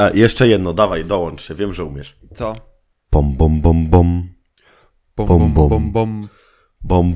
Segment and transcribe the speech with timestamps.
[0.00, 2.16] A, jeszcze jedno, dawaj, dołącz się, wiem, że umiesz.
[2.34, 2.54] Co?
[3.12, 4.28] Bom, bom, bom, bom.
[5.16, 5.68] Bom, Bom, bom.
[5.68, 6.28] bom, bom,
[6.82, 7.14] Bom,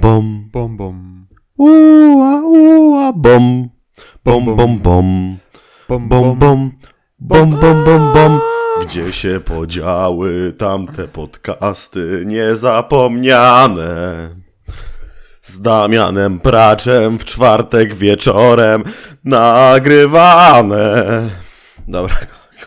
[0.53, 0.77] bom.
[0.77, 1.27] bom.
[1.59, 3.69] Ua, ua, bom.
[4.25, 5.37] Bom, Bom, bom, bom.
[5.89, 6.71] Bom, Bom, bom.
[7.19, 8.41] Bom, bom, bom, bom.
[8.83, 13.85] Gdzie się podziały tamte podcasty niezapomniane?
[15.43, 18.85] Z Damianem Praczem w czwartek wieczorem
[19.25, 21.05] nagrywane.
[21.89, 22.17] Dobra,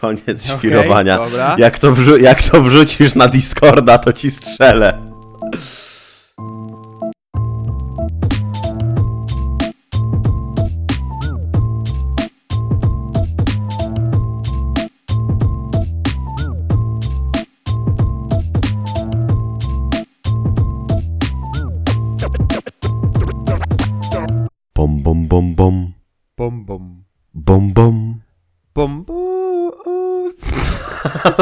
[0.02, 1.18] koniec Okej, świrowania.
[1.18, 1.56] dobra.
[1.58, 5.12] Jak, to wrzu- jak to wrzucisz na Discorda, to ci strzelę.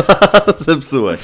[0.58, 1.20] Zepsułeś.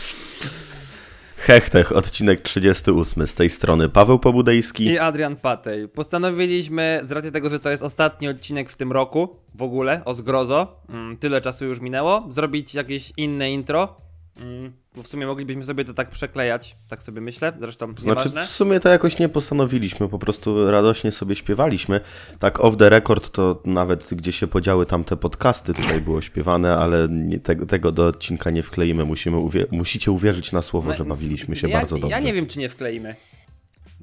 [1.38, 3.28] Hechtech, odcinek 38.
[3.28, 4.86] Z tej strony Paweł Pobudejski.
[4.86, 5.88] I Adrian Patej.
[5.88, 10.14] Postanowiliśmy, z racji tego, że to jest ostatni odcinek w tym roku, w ogóle, o
[10.14, 13.96] zgrozo, mm, tyle czasu już minęło, zrobić jakieś inne intro.
[14.42, 18.44] Mm, bo w sumie moglibyśmy sobie to tak przeklejać, tak sobie myślę, zresztą Znaczy, nieważne.
[18.44, 22.02] w sumie to jakoś nie postanowiliśmy, po prostu radośnie sobie śpiewaliśmy.
[22.40, 27.08] Tak off the record to nawet gdzie się podziały tamte podcasty tutaj było śpiewane, ale
[27.10, 29.06] nie, tego, tego do odcinka nie wkleimy.
[29.06, 32.10] Musimy uwie- musicie uwierzyć na słowo, że bawiliśmy się ja, bardzo dobrze.
[32.10, 33.16] Ja nie wiem, czy nie wkleimy.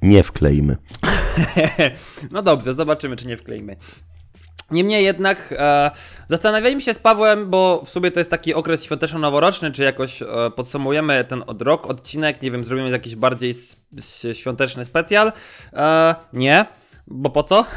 [0.01, 0.77] Nie wkleimy.
[2.31, 3.75] No dobrze, zobaczymy, czy nie wkleimy.
[4.71, 5.91] Niemniej jednak e,
[6.27, 10.25] zastanawialiśmy się z Pawłem, bo w sumie to jest taki okres świąteczno-noworoczny, czy jakoś e,
[10.55, 15.31] podsumujemy ten od rok odcinek, nie wiem, zrobimy jakiś bardziej s- s- świąteczny specjal.
[15.73, 16.65] E, nie,
[17.07, 17.65] bo po co?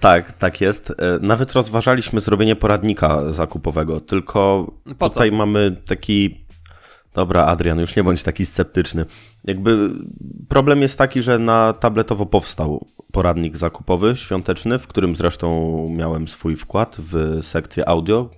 [0.00, 0.90] Tak, tak jest.
[0.90, 4.66] E, Nawet rozważaliśmy zrobienie poradnika zakupowego, tylko
[4.98, 6.43] Po tutaj mamy taki.
[7.14, 9.06] Dobra, Adrian, już nie bądź taki sceptyczny.
[9.44, 9.90] Jakby
[10.48, 16.56] problem jest taki, że na tabletowo powstał poradnik zakupowy świąteczny, w którym zresztą miałem swój
[16.56, 18.30] wkład w sekcję audio.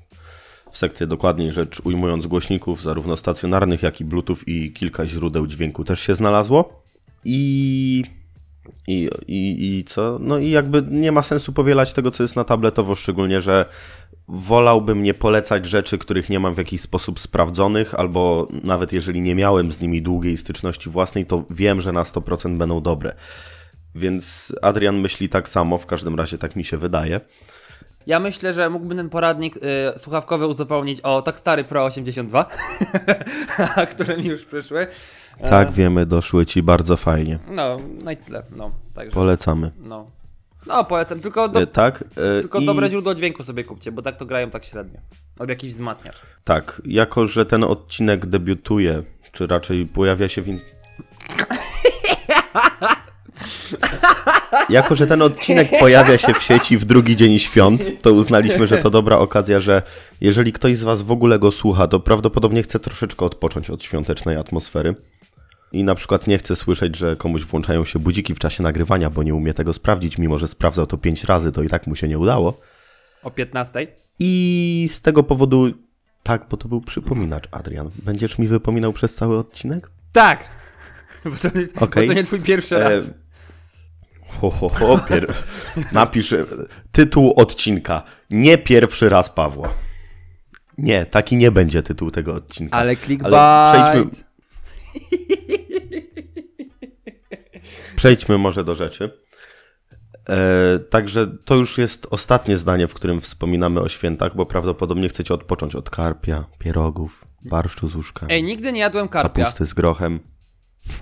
[0.70, 5.84] W sekcję dokładniej rzecz ujmując głośników, zarówno stacjonarnych, jak i Bluetooth i kilka źródeł dźwięku
[5.84, 6.82] też się znalazło.
[7.25, 8.04] I
[8.86, 10.19] i, i, I co?
[10.20, 13.66] No i jakby nie ma sensu powielać tego, co jest na tabletowo, szczególnie, że
[14.28, 19.34] wolałbym nie polecać rzeczy, których nie mam w jakiś sposób sprawdzonych, albo nawet jeżeli nie
[19.34, 23.12] miałem z nimi długiej styczności własnej, to wiem, że na 100% będą dobre.
[23.94, 27.20] Więc Adrian myśli tak samo, w każdym razie tak mi się wydaje.
[28.06, 29.60] Ja myślę, że mógłbym ten poradnik y,
[29.98, 32.47] słuchawkowy uzupełnić o tak stary Pro 82,
[33.92, 34.86] które mi już przyszły.
[35.38, 37.38] E, Tak, wiemy, doszły ci bardzo fajnie.
[37.50, 39.70] No, no i tyle, no, także, Polecamy.
[39.78, 40.10] no.
[40.66, 42.04] No, polecam, tylko, do, E, Tak?
[42.16, 45.00] e, tylko i- dobre źródło dźwięku sobie kupcie, bo tak to grają tak średnio.
[45.38, 46.16] Albo jakiś wzmacniacz.
[46.44, 50.49] Tak, jako że ten odcinek debiutuje, czy raczej pojawia się w.
[50.49, 50.60] In...
[54.69, 58.78] Jako, że ten odcinek pojawia się w sieci w drugi dzień świąt, to uznaliśmy, że
[58.78, 59.83] to dobra okazja, że
[60.21, 64.37] jeżeli ktoś z Was w ogóle go słucha, to prawdopodobnie chce troszeczkę odpocząć od świątecznej
[64.37, 64.94] atmosfery.
[65.72, 69.22] I na przykład nie chce słyszeć, że komuś włączają się budziki w czasie nagrywania, bo
[69.22, 72.09] nie umie tego sprawdzić, mimo że sprawdzał to pięć razy, to i tak mu się
[72.09, 72.60] nie udało.
[73.22, 73.87] O 15.
[74.19, 75.71] I z tego powodu.
[76.22, 77.91] Tak, bo to był przypominacz, Adrian.
[78.03, 79.91] Będziesz mi wypominał przez cały odcinek?
[80.12, 80.44] Tak!
[81.25, 82.06] Bo to, nie, Okej.
[82.06, 83.09] bo to nie twój pierwszy raz.
[83.09, 83.27] E,
[84.41, 85.34] Ho, ho, ho, pier...
[85.93, 86.44] Napisz e,
[86.93, 88.03] tytuł odcinka.
[88.31, 89.75] Nie pierwszy raz Pawła.
[90.78, 92.77] Nie, taki nie będzie tytuł tego odcinka.
[92.78, 93.75] Ale clickbait.
[93.75, 94.10] przejdźmy,
[97.96, 99.20] przejdźmy może do rzeczy.
[100.28, 105.34] E, także to już jest ostatnie zdanie, w którym wspominamy o świętach, bo prawdopodobnie chcecie
[105.34, 109.44] odpocząć od karpia, pierogów, barszczu z łóżka, Ej, nigdy nie jadłem karpia.
[109.44, 110.20] kapusty z grochem.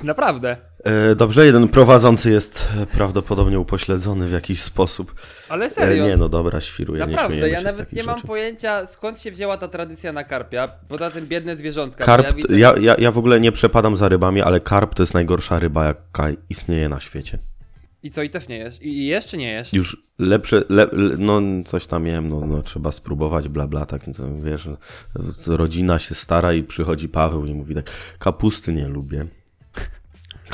[0.02, 0.56] Naprawdę.
[0.84, 5.14] E, dobrze, jeden prowadzący jest e, prawdopodobnie upośledzony w jakiś sposób.
[5.48, 6.06] Ale E, serio.
[6.06, 8.26] nie no, dobra, świruję, nie Naprawdę, śmiejemy ja nawet nie mam rzeczy.
[8.26, 10.68] pojęcia skąd się wzięła ta tradycja na karpia.
[10.88, 12.04] Poza tym biedne zwierzątka.
[12.04, 12.58] Karp, ja widzę...
[12.58, 15.84] ja, ja, ja w ogóle nie przepadam za rybami, ale karp to jest najgorsza ryba,
[15.84, 17.38] jaka istnieje na świecie.
[18.02, 18.82] I co, i też nie jesz?
[18.82, 19.72] I, jeszcze nie jesz?
[19.72, 24.02] Już lepsze, le, le, no coś tam jem, no, no trzeba spróbować, bla bla, tak,
[24.42, 24.68] wiesz,
[25.46, 29.26] rodzina się stara i przychodzi Paweł i mówi tak, kapusty nie lubię,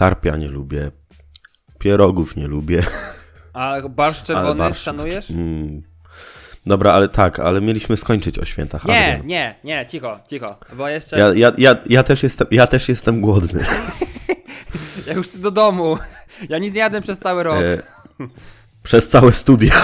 [0.00, 0.90] karpia nie lubię,
[1.78, 2.82] pierogów nie lubię.
[3.52, 5.30] A barszcz czerwony barszcz- szanujesz?
[5.30, 5.82] Mm.
[6.66, 8.84] Dobra, ale tak, ale mieliśmy skończyć o świętach.
[8.84, 9.26] Nie, Adrian.
[9.26, 10.58] nie, nie, cicho, cicho.
[10.72, 11.18] Bo jeszcze.
[11.18, 13.64] Ja, ja, ja, ja, też jestem, ja też jestem głodny.
[15.06, 15.98] Ja już chcę do domu.
[16.48, 17.56] Ja nic nie jadłem przez cały rok.
[17.56, 17.78] E,
[18.82, 19.74] przez całe studia.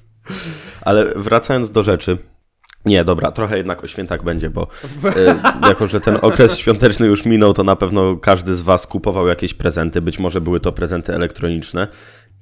[0.86, 2.18] Ale wracając do rzeczy.
[2.86, 4.66] Nie, dobra, trochę jednak o świętach będzie, bo
[5.04, 9.26] e, jako, że ten okres świąteczny już minął, to na pewno każdy z Was kupował
[9.28, 10.00] jakieś prezenty.
[10.02, 11.88] Być może były to prezenty elektroniczne.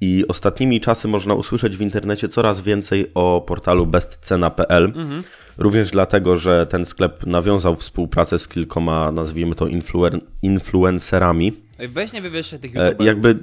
[0.01, 4.93] I ostatnimi czasy można usłyszeć w internecie coraz więcej o portalu bestcena.pl.
[5.57, 11.53] Również dlatego, że ten sklep nawiązał współpracę z kilkoma, nazwijmy to, influen- influencerami.
[11.89, 13.05] Weź nie wybierz się tych E, youtuberów.
[13.07, 13.39] jakby.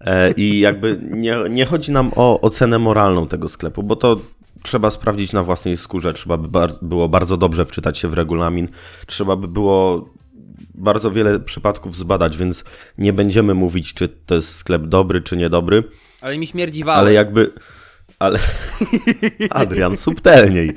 [0.00, 4.16] E, I jakby nie, nie chodzi nam o ocenę moralną tego sklepu, bo to
[4.62, 6.12] trzeba sprawdzić na własnej skórze.
[6.12, 8.68] Trzeba by bar- było bardzo dobrze wczytać się w regulamin.
[9.06, 10.08] Trzeba by było
[10.74, 12.64] bardzo wiele przypadków zbadać, więc
[12.98, 15.84] nie będziemy mówić, czy to jest sklep dobry, czy niedobry,
[16.20, 17.00] Ale mi śmierdzi wałem.
[17.00, 17.52] ale jakby.
[18.18, 18.38] Ale.
[19.50, 20.74] Adrian, subtelniej.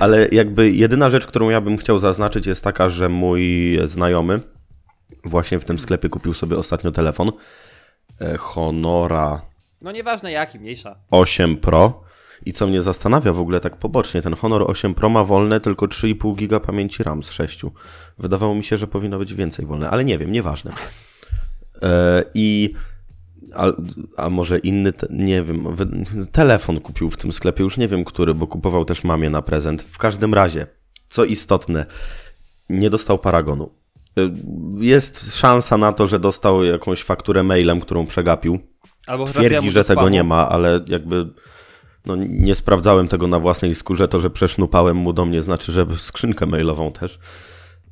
[0.00, 4.40] Ale jakby jedyna rzecz, którą ja bym chciał zaznaczyć, jest taka, że mój znajomy
[5.24, 7.32] właśnie w tym sklepie kupił sobie ostatnio telefon
[8.20, 9.42] e, Honora
[9.80, 10.96] No nieważne jaki, mniejsza.
[11.10, 12.02] 8 Pro.
[12.46, 15.86] I co mnie zastanawia w ogóle tak pobocznie, ten Honor 8 Pro ma wolne tylko
[15.86, 17.62] 3,5 giga pamięci RAM z 6.
[18.18, 20.72] Wydawało mi się, że powinno być więcej wolne, ale nie wiem, nieważne.
[21.82, 22.74] E, I
[23.54, 23.66] a,
[24.16, 25.66] a może inny, nie wiem,
[26.32, 29.82] telefon kupił w tym sklepie, już nie wiem który, bo kupował też mamie na prezent.
[29.82, 30.66] W każdym razie,
[31.08, 31.86] co istotne,
[32.70, 33.70] nie dostał paragonu.
[34.18, 34.30] E,
[34.78, 38.58] Jest szansa na to, że dostał jakąś fakturę mailem, którą przegapił.
[39.06, 41.28] Albo Twierdzi, że tego nie ma, ale jakby
[42.06, 44.08] no, nie sprawdzałem tego na własnej skórze.
[44.08, 47.18] To, że przesznupałem mu do mnie, znaczy, że skrzynkę mailową też.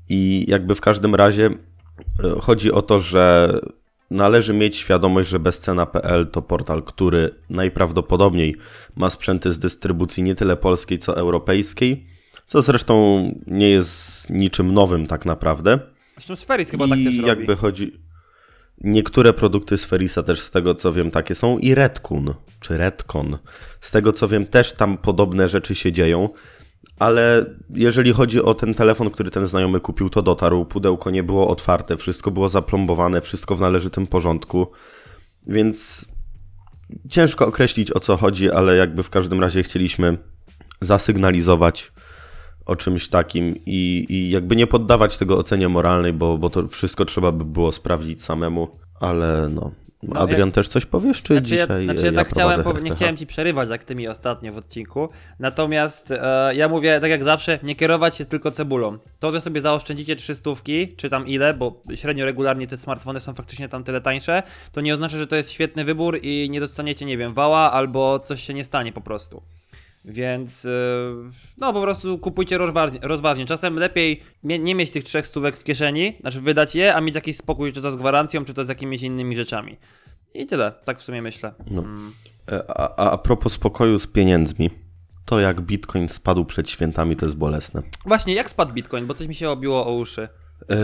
[0.08, 3.54] I jakby w każdym razie e, chodzi o to, że
[4.10, 8.56] należy mieć świadomość, że bezcena.pl to portal, który najprawdopodobniej
[8.96, 12.06] ma sprzęty z dystrybucji nie tyle polskiej, co europejskiej,
[12.46, 15.78] co zresztą nie jest niczym nowym tak naprawdę.
[16.14, 17.28] Zresztą Sferis chyba tak I też robi.
[17.28, 18.00] jakby chodzi.
[18.80, 23.38] Niektóre produkty z Ferisa też z tego co wiem takie są i Redkun, czy Redcon.
[23.80, 26.28] Z tego co wiem też tam podobne rzeczy się dzieją,
[26.98, 30.64] ale jeżeli chodzi o ten telefon, który ten znajomy kupił, to dotarł.
[30.64, 34.66] Pudełko nie było otwarte, wszystko było zaplombowane, wszystko w należytym porządku.
[35.46, 36.06] Więc
[37.08, 40.18] ciężko określić o co chodzi, ale jakby w każdym razie chcieliśmy
[40.80, 41.91] zasygnalizować
[42.66, 47.04] o czymś takim i, i jakby nie poddawać tego ocenie moralnej, bo, bo to wszystko
[47.04, 48.68] trzeba by było sprawdzić samemu,
[49.00, 49.70] ale no.
[50.02, 52.90] No, Adrian ja- też coś powiesz, czy Znaczy ja, dzisiaj znaczy ja tak chciałem, nie
[52.90, 55.08] chciałem ci przerywać jak ty mi ostatnio w odcinku.
[55.38, 58.98] Natomiast e, ja mówię tak jak zawsze, nie kierować się tylko cebulą.
[59.18, 60.50] To, że sobie zaoszczędzicie 300,
[60.96, 64.42] czy tam ile, bo średnio regularnie te smartfony są faktycznie tam tyle tańsze,
[64.72, 68.18] to nie oznacza, że to jest świetny wybór i nie dostaniecie, nie wiem, wała albo
[68.18, 69.42] coś się nie stanie po prostu.
[70.04, 70.68] Więc e,
[71.58, 72.58] no po prostu kupujcie
[73.02, 73.46] rozważnie.
[73.46, 77.36] Czasem lepiej nie mieć tych trzech stówek w kieszeni, znaczy wydać je, a mieć jakiś
[77.36, 79.76] spokój, czy to z gwarancją, czy to z jakimiś innymi rzeczami.
[80.34, 81.54] I tyle, tak w sumie myślę.
[81.70, 81.84] No.
[82.52, 84.70] E, A, a, a propos spokoju z pieniędzmi,
[85.24, 87.82] to jak Bitcoin spadł przed świętami, to jest bolesne.
[88.06, 90.28] Właśnie, jak spadł Bitcoin, bo coś mi się obiło o uszy.
[90.70, 90.76] E,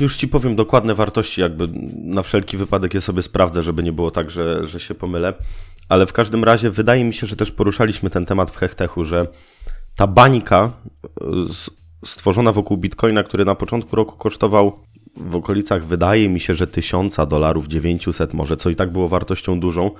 [0.00, 1.68] Już ci powiem dokładne wartości, jakby
[2.04, 5.34] na wszelki wypadek je sobie sprawdzę, żeby nie było tak, że, że się pomylę.
[5.88, 9.26] Ale w każdym razie wydaje mi się, że też poruszaliśmy ten temat w Hechtechu, że
[9.96, 10.72] ta bańka
[11.20, 11.24] e,
[12.06, 14.80] stworzona wokół Bitcoina, który na początku roku kosztował
[15.16, 19.60] w okolicach, wydaje mi się, że tysiąca dolarów, 900 może, co i tak było wartością
[19.60, 19.90] dużą.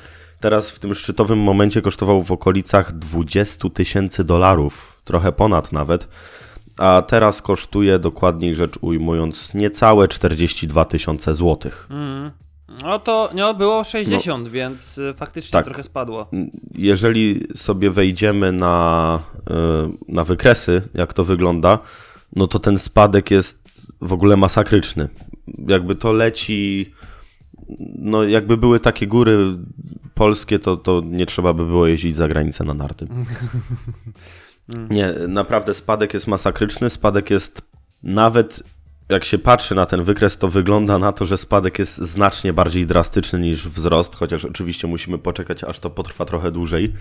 [0.41, 6.09] Teraz w tym szczytowym momencie kosztował w okolicach 20 tysięcy dolarów, trochę ponad nawet
[6.79, 11.89] a teraz kosztuje, dokładniej rzecz ujmując, niecałe 42 tysiące złotych.
[12.83, 15.65] No to no, było 60, więc y, faktycznie Tak.
[15.65, 16.31] trochę spadło.
[16.75, 19.53] Jeżeli sobie wejdziemy na, y,
[20.09, 21.79] na wykresy, jak to wygląda,
[22.37, 23.61] no to ten spadek jest
[24.01, 25.09] w ogóle masakryczny.
[25.69, 26.93] Jakby to leci,
[27.99, 29.39] no jakby były takie góry
[30.15, 33.07] polskie, to, to nie trzeba by było jeździć za granicę na narty.
[34.91, 36.91] Nie, naprawdę spadek jest masakryczny.
[36.91, 37.63] Spadek jest
[38.03, 38.63] nawet
[39.09, 42.87] jak się patrzy na ten wykres, to wygląda na to, że spadek jest znacznie bardziej
[42.87, 46.93] drastyczny niż wzrost, chociaż oczywiście musimy poczekać, aż to potrwa trochę dłużej.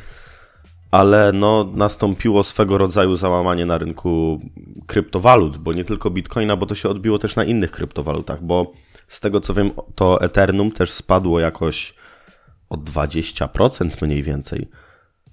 [0.92, 4.42] Ale no, nastąpiło swego rodzaju załamanie na rynku
[4.88, 8.74] kryptowalut, bo nie tylko bitcoina, bo to się odbiło też na innych kryptowalutach, bo
[9.08, 11.94] z tego co wiem, to Ethereum też spadło jakoś
[12.70, 14.70] o 20% mniej więcej,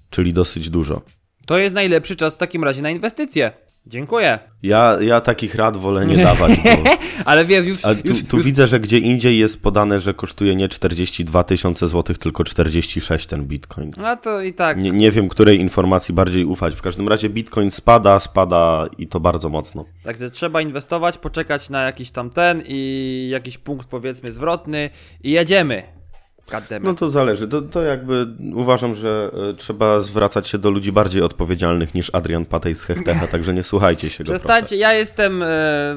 [0.09, 1.01] czyli dosyć dużo.
[1.47, 3.51] To jest najlepszy czas w takim razie na inwestycje.
[3.85, 4.39] Dziękuję.
[4.63, 6.89] Ja, ja takich rad wolę nie dawać, bo...
[7.25, 10.55] Ale wiesz, już, tu, już, tu już widzę, że gdzie indziej jest podane, że kosztuje
[10.55, 13.91] nie 42 tysiące złotych, tylko 46 ten bitcoin.
[13.97, 14.81] No to i tak.
[14.81, 16.75] Nie, nie wiem, której informacji bardziej ufać.
[16.75, 19.85] W każdym razie bitcoin spada, spada i to bardzo mocno.
[20.03, 24.89] Także trzeba inwestować, poczekać na jakiś tam ten i jakiś punkt powiedzmy zwrotny
[25.23, 25.96] i jedziemy.
[26.81, 27.47] No to zależy.
[27.47, 32.45] To, to jakby uważam, że e, trzeba zwracać się do ludzi bardziej odpowiedzialnych niż Adrian
[32.45, 34.31] Patej z Hechtecha, także nie słuchajcie się go.
[34.31, 35.47] Przestańcie, ja jestem e,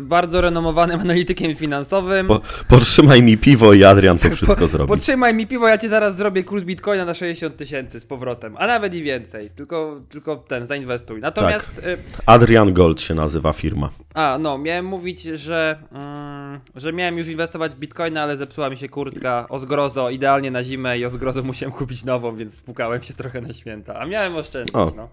[0.02, 2.26] bardzo renomowanym analitykiem finansowym.
[2.26, 4.88] Po, podtrzymaj mi piwo i Adrian to wszystko zrobi.
[4.88, 8.66] Potrzymaj mi piwo, ja ci zaraz zrobię kurs bitcoina na 60 tysięcy z powrotem, a
[8.66, 9.50] nawet i więcej.
[9.50, 11.20] Tylko, tylko ten, zainwestuj.
[11.20, 11.74] Natomiast.
[11.74, 11.84] Tak.
[11.84, 13.90] e, Adrian Gold się nazywa firma.
[14.14, 18.76] A, no, miałem mówić, że, mm, że miałem już inwestować w bitcoina, ale zepsuła mi
[18.76, 23.02] się kurtka o zgrozo, idealnie na zimę i o zgrozo musiałem kupić nową, więc spukałem
[23.02, 23.94] się trochę na święta.
[23.98, 24.92] A miałem oszczędzić, O.
[24.96, 25.08] no.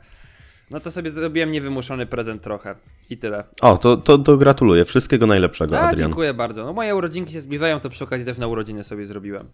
[0.72, 2.76] No to sobie zrobiłem niewymuszony prezent trochę.
[3.10, 3.44] I tyle.
[3.62, 4.86] O, to, to, to gratuluję.
[4.86, 6.10] Wszystkiego najlepszego, A, Adrian.
[6.10, 6.66] dziękuję bardzo.
[6.66, 9.48] No moje urodzinki się zbliżają, to przy okazji też na urodziny sobie zrobiłem.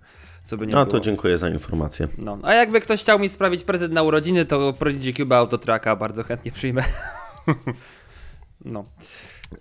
[0.44, 0.92] Co by nie A było.
[0.92, 2.08] to dziękuję za informację.
[2.18, 6.24] No, a jakby ktoś chciał mi sprawić prezent na urodziny, to Prodigy Cube Autotracka bardzo
[6.24, 6.84] chętnie przyjmę.
[8.66, 8.86] no,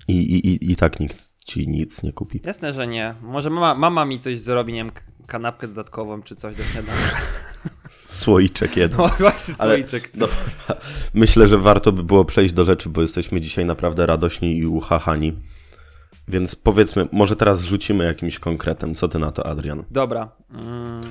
[0.08, 2.40] I, i, i, I tak nikt ci nic nie kupi.
[2.44, 3.14] jasne, że nie.
[3.22, 4.92] Może mama, mama mi coś zrobi, nie wiem,
[5.32, 6.98] kanapkę dodatkową czy coś do śniadania.
[8.06, 8.98] Słoiczek jeden.
[8.98, 10.10] No właśnie, Ale- słoiczek.
[10.14, 10.36] Dobra.
[11.14, 15.32] Myślę, że warto by było przejść do rzeczy, bo jesteśmy dzisiaj naprawdę radośni i uchachani.
[16.28, 18.94] Więc powiedzmy, może teraz rzucimy jakimś konkretem.
[18.94, 19.84] Co ty na to, Adrian?
[19.90, 20.28] Dobra.
[20.50, 21.02] Mm.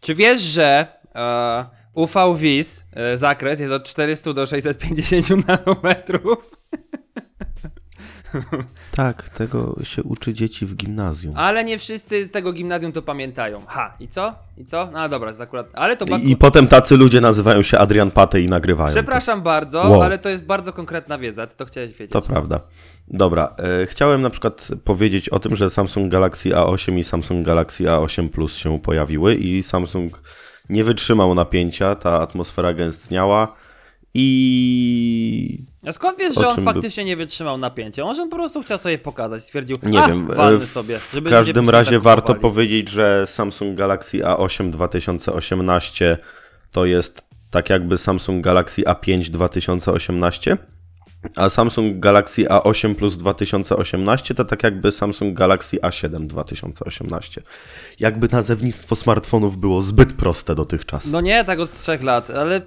[0.00, 6.50] Czy wiesz, że e, UV-WIS, e, zakres jest od 400 do 650 nanometrów?
[8.96, 11.34] Tak, tego się uczy dzieci w gimnazjum.
[11.36, 13.62] Ale nie wszyscy z tego gimnazjum to pamiętają.
[13.66, 14.34] Ha, i co?
[14.56, 14.88] I co?
[14.92, 15.66] No dobra, jest akurat.
[15.72, 16.26] Ale to bardzo.
[16.26, 18.90] I, I potem tacy ludzie nazywają się Adrian Patej i nagrywają.
[18.90, 20.02] Przepraszam bardzo, Wow.
[20.02, 22.12] ale to jest bardzo konkretna wiedza, ty to chciałeś wiedzieć.
[22.12, 22.60] To, to prawda.
[23.08, 27.84] Dobra, e, chciałem na przykład powiedzieć o tym, że Samsung Galaxy A8 i Samsung Galaxy
[27.84, 30.22] A8 Plus się pojawiły i Samsung
[30.68, 33.54] nie wytrzymał napięcia, ta atmosfera gęstniała
[34.14, 38.04] i A skąd wiesz, że on czym by- faktycznie nie wytrzymał napięcia?
[38.04, 40.98] Może on po prostu chciał sobie pokazać, stwierdził, Nie a, wiem, walny e, sobie.
[40.98, 42.40] W Żeby każdym ludzie razie tak warto kupowali.
[42.54, 46.18] powiedzieć, że Samsung Galaxy A8 2018
[46.72, 50.56] to jest tak jakby Samsung Galaxy A5 2018,
[51.36, 57.42] a Samsung Galaxy A8 Plus 2018 to tak jakby Samsung Galaxy A7 2018.
[58.00, 61.06] Jakby nazewnictwo smartfonów było zbyt proste dotychczas.
[61.06, 62.60] No nie, tak od trzech lat, ale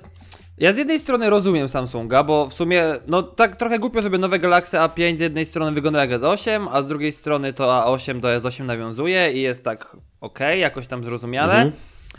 [0.59, 4.39] ja z jednej strony rozumiem Samsunga, bo w sumie, no tak trochę głupio, żeby nowe
[4.39, 8.27] Galaxy A5 z jednej strony wygląda jak S8, a z drugiej strony to A8 do
[8.27, 11.53] S8 nawiązuje i jest tak okej, jakoś tam zrozumiale.
[11.53, 11.71] Mhm.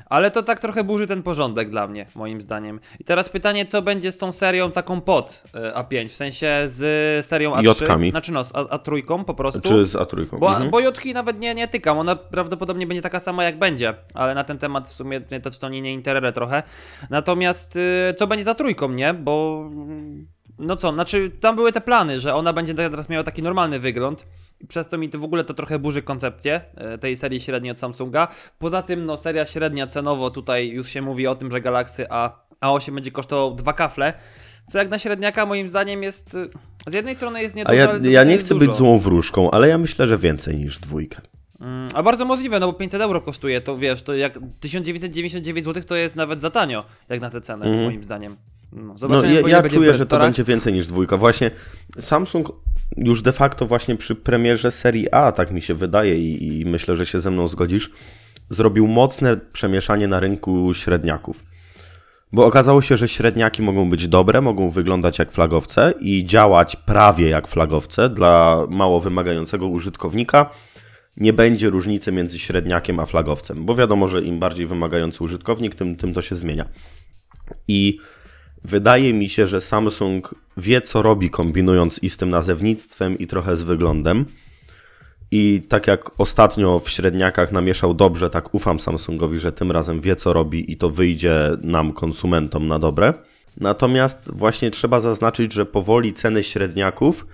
[0.07, 2.81] Ale to tak trochę burzy ten porządek dla mnie, moim zdaniem.
[3.01, 7.27] I teraz pytanie, co będzie z tą serią taką pod e, A5, w sensie z
[7.27, 7.63] serią A3?
[7.65, 8.11] Jotkami.
[8.11, 9.61] Znaczy no, z A, A3 po prostu.
[9.61, 10.39] Czy z A3?
[10.39, 10.71] Bo, Mhm.
[10.71, 14.45] bo Jotki nawet nie, nie tykam, ona prawdopodobnie będzie taka sama jak będzie, ale na
[14.45, 16.63] ten temat w sumie też to nie, nie interesuje trochę.
[17.11, 19.15] Natomiast y, co będzie za trójką, nie?
[19.15, 20.27] Bo mm,
[20.61, 24.27] no co, znaczy tam były te plany, że ona będzie teraz miała taki normalny wygląd.
[24.61, 27.73] I przez to mi to w ogóle to trochę burzy koncepcję e, tej serii średniej
[27.73, 28.29] od Samsunga.
[28.59, 32.31] Poza tym, no seria średnia cenowo, tutaj już się mówi o tym, że Galaxy A,
[32.61, 34.13] A8 będzie kosztował dwa kafle.
[34.71, 36.49] Co jak na średniaka moim zdaniem jest, y,
[36.87, 38.67] z jednej strony jest A niedużo, ja, z ja drugiej nie chcę dużo.
[38.67, 41.21] być złą wróżką, ale ja myślę, że więcej niż dwójkę.
[41.61, 45.83] Mm, A bardzo możliwe, no bo 500 euro kosztuje, to wiesz, to jak 1999 zł
[45.87, 48.37] to jest nawet za tanio, jak na te ceny, moim zdaniem.
[48.73, 51.17] No, No, ja, ja czuję, że to będzie więcej niż dwójka.
[51.17, 51.51] Właśnie
[51.99, 52.53] Samsung
[52.97, 56.97] już de facto właśnie przy premierze serii A, tak mi się wydaje i, i myślę,
[56.97, 57.91] że się ze mną zgodzisz,
[58.49, 61.45] zrobił mocne przemieszanie na rynku średniaków.
[62.33, 67.29] Bo okazało się, że średniaki mogą być dobre, mogą wyglądać jak flagowce i działać prawie
[67.29, 70.51] jak flagowce dla mało wymagającego użytkownika.
[71.17, 75.97] Nie będzie różnicy między średniakiem a flagowcem, bo wiadomo, że im bardziej wymagający użytkownik, tym,
[75.97, 76.65] tym to się zmienia.
[77.69, 77.99] I
[78.65, 83.57] wydaje mi się, że Samsung wie, co robi, kombinując i z tym nazewnictwem, i trochę
[83.57, 84.25] z wyglądem.
[85.33, 90.17] I tak jak ostatnio w średniakach namieszał dobrze, tak ufam Samsungowi, że tym razem wie,
[90.17, 93.15] co robi i to wyjdzie nam, konsumentom, na dobre.
[93.57, 97.27] Natomiast właśnie trzeba zaznaczyć, że powoli ceny średniaków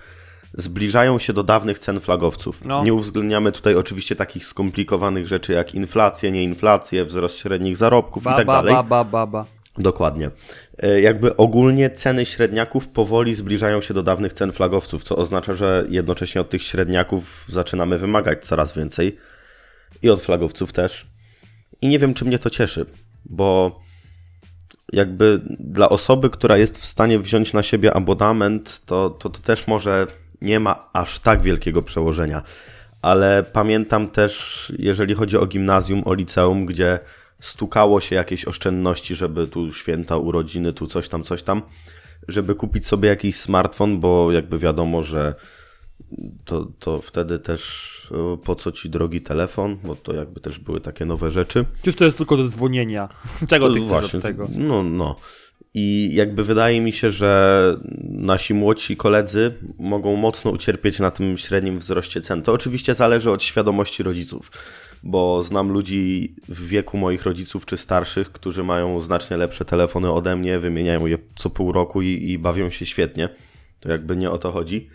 [0.53, 2.65] zbliżają się do dawnych cen flagowców.
[2.65, 2.83] No.
[2.83, 8.35] Nie uwzględniamy tutaj oczywiście takich skomplikowanych rzeczy jak inflację, nieinflację, wzrost średnich zarobków ba, i
[8.35, 9.45] tak ba, ba, ba, ba, ba.
[9.77, 10.31] Dokładnie.
[10.77, 15.85] E, Jakby ogólnie ceny średniaków powoli zbliżają się do dawnych cen flagowców, co oznacza, że
[15.89, 19.17] jednocześnie od tych średniaków zaczynamy wymagać coraz więcej
[20.01, 21.07] i od flagowców też.
[21.81, 22.85] I nie wiem, czy mnie to cieszy,
[23.25, 23.79] bo
[24.93, 29.67] jakby dla osoby, która jest w stanie wziąć na siebie abonament, to, to, to też
[29.67, 30.07] może
[30.41, 32.43] nie ma aż tak wielkiego przełożenia.
[33.01, 36.99] Ale pamiętam też, jeżeli chodzi o gimnazjum, o liceum, gdzie
[37.39, 41.61] stukało się jakieś oszczędności, żeby tu święta, urodziny, tu coś tam, coś tam,
[42.27, 45.35] żeby kupić sobie jakiś smartfon, bo jakby wiadomo, że
[46.45, 50.81] to, to wtedy też e, po co ci drogi telefon, bo to jakby też były
[50.81, 51.65] takie nowe rzeczy.
[51.81, 53.09] Czyż to jest tylko do dzwonienia?
[53.49, 54.47] Czego To ty chcesz właśnie, od tego?
[54.55, 55.15] No, no.
[55.73, 61.79] I jakby wydaje mi się, że nasi młodsi koledzy mogą mocno ucierpieć na tym średnim
[61.79, 62.41] wzroście cen.
[62.41, 64.51] To oczywiście zależy od świadomości rodziców,
[65.03, 70.35] bo znam ludzi w wieku moich rodziców czy starszych, którzy mają znacznie lepsze telefony ode
[70.35, 73.29] mnie, wymieniają je co pół roku i, i bawią się świetnie.
[73.79, 74.89] To jakby nie o to chodzi.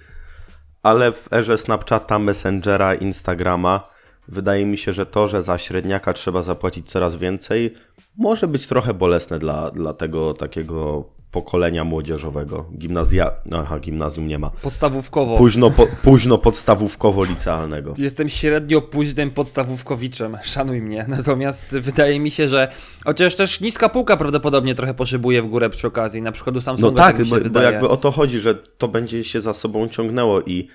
[0.82, 3.92] Ale w erze Snapchata, Messengera, Instagrama
[4.28, 7.74] wydaje mi się, że to, że za średniaka trzeba zapłacić coraz więcej,
[8.16, 12.64] może być trochę bolesne dla, dla tego takiego pokolenia młodzieżowego.
[12.78, 13.32] Gimnazja...
[13.54, 14.50] Aha, gimnazjum nie ma.
[14.50, 15.38] Podstawówkowo.
[15.38, 17.94] Późno, po, późno podstawówkowo-licealnego.
[17.98, 21.04] Jestem średnio późnym podstawówkowiczem, szanuj mnie.
[21.08, 22.72] Natomiast wydaje mi się, że
[23.04, 26.62] chociaż też niska półka prawdopodobnie trochę poszybuje w górę przy okazji, na przykład u No
[26.62, 27.72] Samsunga tak, mi się bo, bo wydaje.
[27.72, 30.68] jakby o to chodzi, że to będzie się za sobą ciągnęło i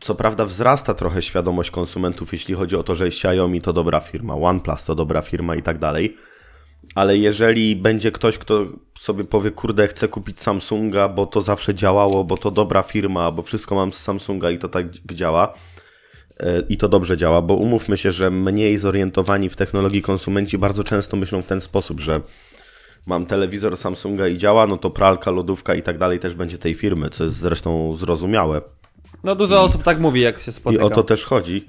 [0.00, 4.34] co prawda wzrasta trochę świadomość konsumentów, jeśli chodzi o to, że Xiaomi to dobra firma,
[4.34, 6.16] OnePlus to dobra firma i tak dalej.
[6.94, 8.66] Ale jeżeli będzie ktoś, kto
[8.98, 13.42] sobie powie, kurde, chcę kupić Samsunga, bo to zawsze działało, bo to dobra firma, bo
[13.42, 15.54] wszystko mam z Samsunga i to tak działa,
[16.40, 20.84] e, i to dobrze działa, bo umówmy się, że mniej zorientowani w technologii konsumenci bardzo
[20.84, 22.20] często myślą w ten sposób, że
[23.06, 26.74] mam telewizor Samsunga i działa, no to pralka, lodówka i tak dalej też będzie tej
[26.74, 28.60] firmy, co jest zresztą zrozumiałe.
[29.24, 30.84] No dużo osób tak mówi, jak się I spotyka.
[30.84, 31.66] o to też chodzi.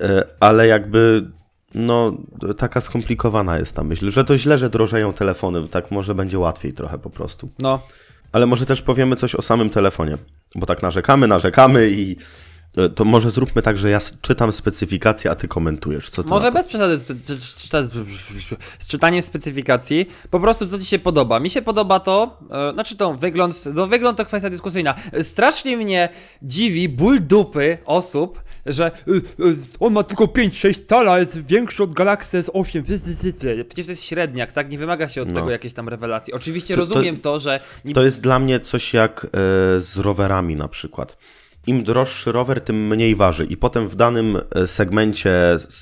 [0.00, 1.30] E, Ale jakby,
[1.74, 2.12] no,
[2.58, 6.72] taka skomplikowana jest ta myśl, że to źle, że drożeją telefony, tak może będzie łatwiej
[6.72, 7.48] trochę po prostu.
[7.58, 7.80] No,
[8.32, 10.18] Ale może też powiemy coś o samym telefonie,
[10.54, 12.16] bo tak narzekamy, narzekamy i
[12.76, 16.10] e, to może zróbmy tak, że ja czytam specyfikację, a ty komentujesz.
[16.10, 17.82] Co Może bez przesady z, z, czyta-
[18.78, 21.40] z czytaniem specyfikacji, po prostu co ci się podoba.
[21.40, 24.94] Mi się podoba to, e, znaczy to wygląd, no wygląd to kwestia dyskusyjna.
[25.22, 26.08] Strasznie mnie
[26.42, 29.12] dziwi ból dupy osób, że y,
[29.46, 32.82] y, on ma tylko 5-6 cala, jest większy od Galaxy S8.
[33.68, 34.70] Przecież to jest średniak, tak?
[34.70, 35.34] Nie wymaga się od No.
[35.34, 36.32] tego jakiejś tam rewelacji.
[36.32, 37.60] Oczywiście To- to- rozumiem to, że...
[37.84, 37.94] Nie...
[37.94, 39.28] To jest dla mnie coś jak e,
[39.80, 41.16] z rowerami na przykład.
[41.66, 43.44] Im droższy rower, tym mniej waży.
[43.44, 45.32] I potem w danym e, segmencie,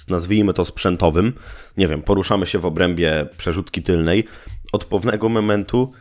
[0.09, 1.33] nazwijmy to sprzętowym,
[1.77, 4.25] nie wiem, poruszamy się w obrębie przerzutki tylnej,
[4.73, 5.93] od pewnego momentu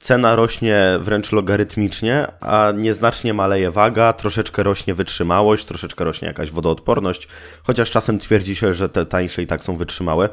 [0.00, 7.28] cena rośnie wręcz logarytmicznie, a nieznacznie maleje waga, troszeczkę rośnie wytrzymałość, troszeczkę rośnie jakaś wodoodporność,
[7.62, 10.28] chociaż czasem twierdzi się, że te tańsze i tak są wytrzymałe.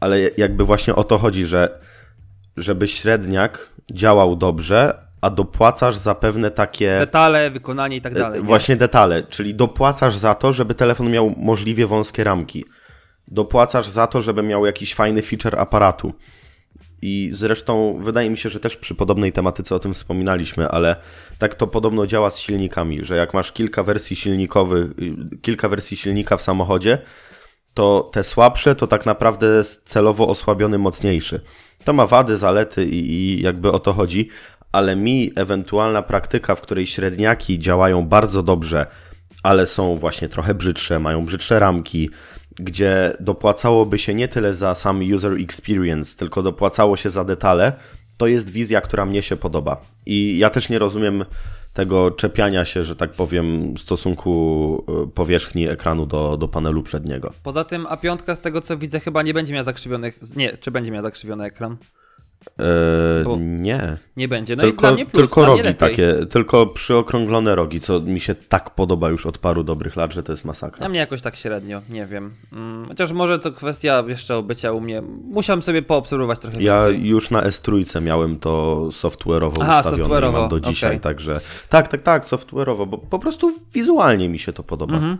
[0.00, 1.80] Ale jakby właśnie o to chodzi, że
[2.56, 8.38] żeby średniak działał dobrze, a dopłacasz za pewne takie Detale, wykonanie i tak dalej.
[8.38, 8.46] e, nie?
[8.46, 12.64] właśnie detale, czyli dopłacasz za to, żeby telefon miał możliwie wąskie ramki.
[13.28, 16.12] Dopłacasz za to, żeby miał jakiś fajny feature aparatu.
[17.02, 20.96] I zresztą wydaje mi się, że też przy podobnej tematyce o tym wspominaliśmy, ale
[21.38, 24.90] tak to podobno działa z silnikami, że jak masz kilka wersji silnikowych,
[25.42, 26.98] kilka wersji silnika w samochodzie,
[27.74, 29.46] to te słabsze to tak naprawdę
[29.84, 31.40] celowo osłabiony mocniejszy.
[31.84, 34.28] To ma wady, zalety i, i jakby o to chodzi,
[34.72, 38.86] ale mi ewentualna praktyka, w której średniaki działają bardzo dobrze,
[39.42, 42.10] ale są właśnie trochę brzydsze, mają brzydsze ramki,
[42.58, 47.72] gdzie dopłacałoby się nie tyle za sam user experience, tylko dopłacało się za detale,
[48.16, 49.80] to jest wizja, która mnie się podoba.
[50.06, 51.24] I ja też nie rozumiem
[51.72, 57.32] tego czepiania się, że tak powiem, w stosunku y, powierzchni ekranu do, do panelu przedniego.
[57.42, 60.20] Poza tym A5 z tego co widzę chyba nie będzie miała zakrzywionych...
[60.36, 61.76] Nie, czy będzie miała zakrzywiony ekran?
[62.58, 63.96] Eee, Bo- nie.
[64.16, 64.56] Nie będzie.
[64.56, 68.34] No i tylko dla mnie plus, tylko rogi takie, tylko przyokrąglone rogi, co mi się
[68.34, 70.86] tak podoba już od paru dobrych lat, że to jest masakra.
[70.86, 72.34] A mnie jakoś tak średnio, nie wiem.
[72.52, 75.02] Mm, Chociaż może to kwestia jeszcze obycia u mnie.
[75.24, 77.06] Musiałem sobie poobserwować trochę Ja więcej.
[77.08, 81.00] już na S3 miałem to software'owo Aha, ustawione i software'owo, mam do dzisiaj, okej.
[81.00, 84.94] także tak, tak, tak, software'owo, bo po prostu wizualnie mi się to podoba.
[84.94, 85.18] Mhm.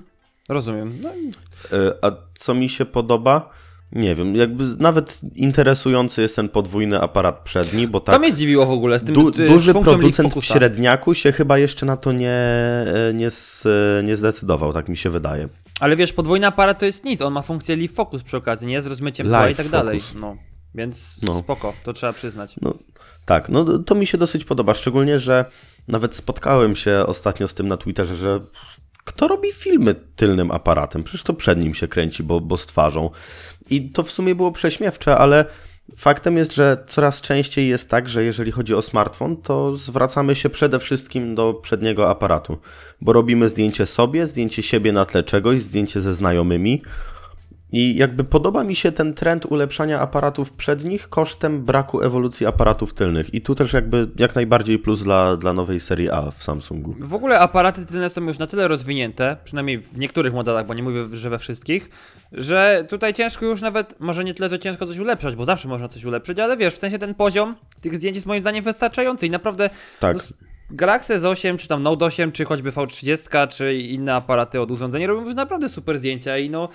[0.48, 0.98] Rozumiem.
[1.02, 1.32] No, i-
[1.76, 3.50] E, A co mi się podoba?
[3.92, 8.66] Nie wiem, jakby nawet interesujący jest ten podwójny aparat przedni, bo To tak mnie zdziwiło
[8.66, 12.30] w ogóle z tym du duży producent w średniaku się chyba jeszcze na to nie,
[12.30, 13.68] e, nie, s-
[14.04, 15.48] nie zdecydował, tak mi się wydaje.
[15.80, 17.22] Ale wiesz, podwójny aparat to jest nic.
[17.22, 18.82] On ma funkcję Leaf Focus przy okazji, nie?
[18.82, 20.00] Z rozmyciem tła i tak dalej.
[20.00, 20.20] focus.
[20.20, 20.36] No.
[20.74, 21.38] Więc No.
[21.38, 22.54] spoko, to trzeba przyznać.
[22.62, 22.74] No,
[23.24, 25.44] tak, no to mi się dosyć podoba, szczególnie, że
[25.88, 28.40] nawet spotkałem się ostatnio z tym na Twitterze, że
[29.10, 31.02] kto robi filmy tylnym aparatem?
[31.04, 33.10] Przecież to przed nim się kręci, bo, bo z twarzą.
[33.70, 35.44] I to w sumie było prześmiewcze, ale
[35.96, 40.50] faktem jest, że coraz częściej jest tak, że jeżeli chodzi o smartfon, to zwracamy się
[40.50, 42.58] przede wszystkim do przedniego aparatu,
[43.00, 46.82] bo robimy zdjęcie sobie, zdjęcie siebie na tle czegoś, zdjęcie ze znajomymi
[47.72, 53.34] I jakby podoba mi się ten trend ulepszania aparatów przednich kosztem braku ewolucji aparatów tylnych.
[53.34, 56.94] I tu też jakby jak najbardziej plus dla, dla nowej serii A w Samsungu.
[57.00, 60.82] W ogóle aparaty tylne są już na tyle rozwinięte, przynajmniej w niektórych modelach, bo nie
[60.82, 61.90] mówię, że we wszystkich,
[62.32, 65.88] że tutaj ciężko już nawet, może nie tyle, że ciężko coś ulepszać, bo zawsze można
[65.88, 69.30] coś ulepszyć, ale wiesz, w sensie ten poziom tych zdjęć jest moim zdaniem wystarczający i
[69.30, 70.16] naprawdę Tak.
[70.16, 70.22] no,
[70.72, 75.24] Galaxy S8, czy tam Note 8, czy choćby V30, czy inne aparaty od urządzenia robią
[75.24, 76.68] już naprawdę super zdjęcia i no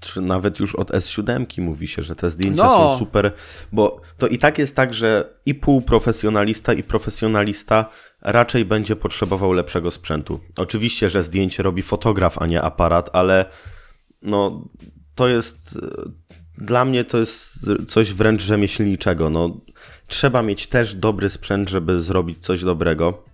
[0.00, 2.70] Czy nawet już od S7 mówi się, że te zdjęcia No.
[2.70, 3.32] są super,
[3.72, 9.90] bo to i tak jest tak, że i półprofesjonalista, i profesjonalista raczej będzie potrzebował lepszego
[9.90, 10.40] sprzętu.
[10.56, 13.44] Oczywiście, że zdjęcie robi fotograf, a nie aparat, ale
[14.22, 14.68] no
[15.14, 16.10] to jest e,
[16.58, 19.30] dla mnie to jest coś wręcz rzemieślniczego.
[19.30, 19.60] No,
[20.06, 23.24] trzeba mieć też dobry sprzęt, żeby zrobić coś dobrego.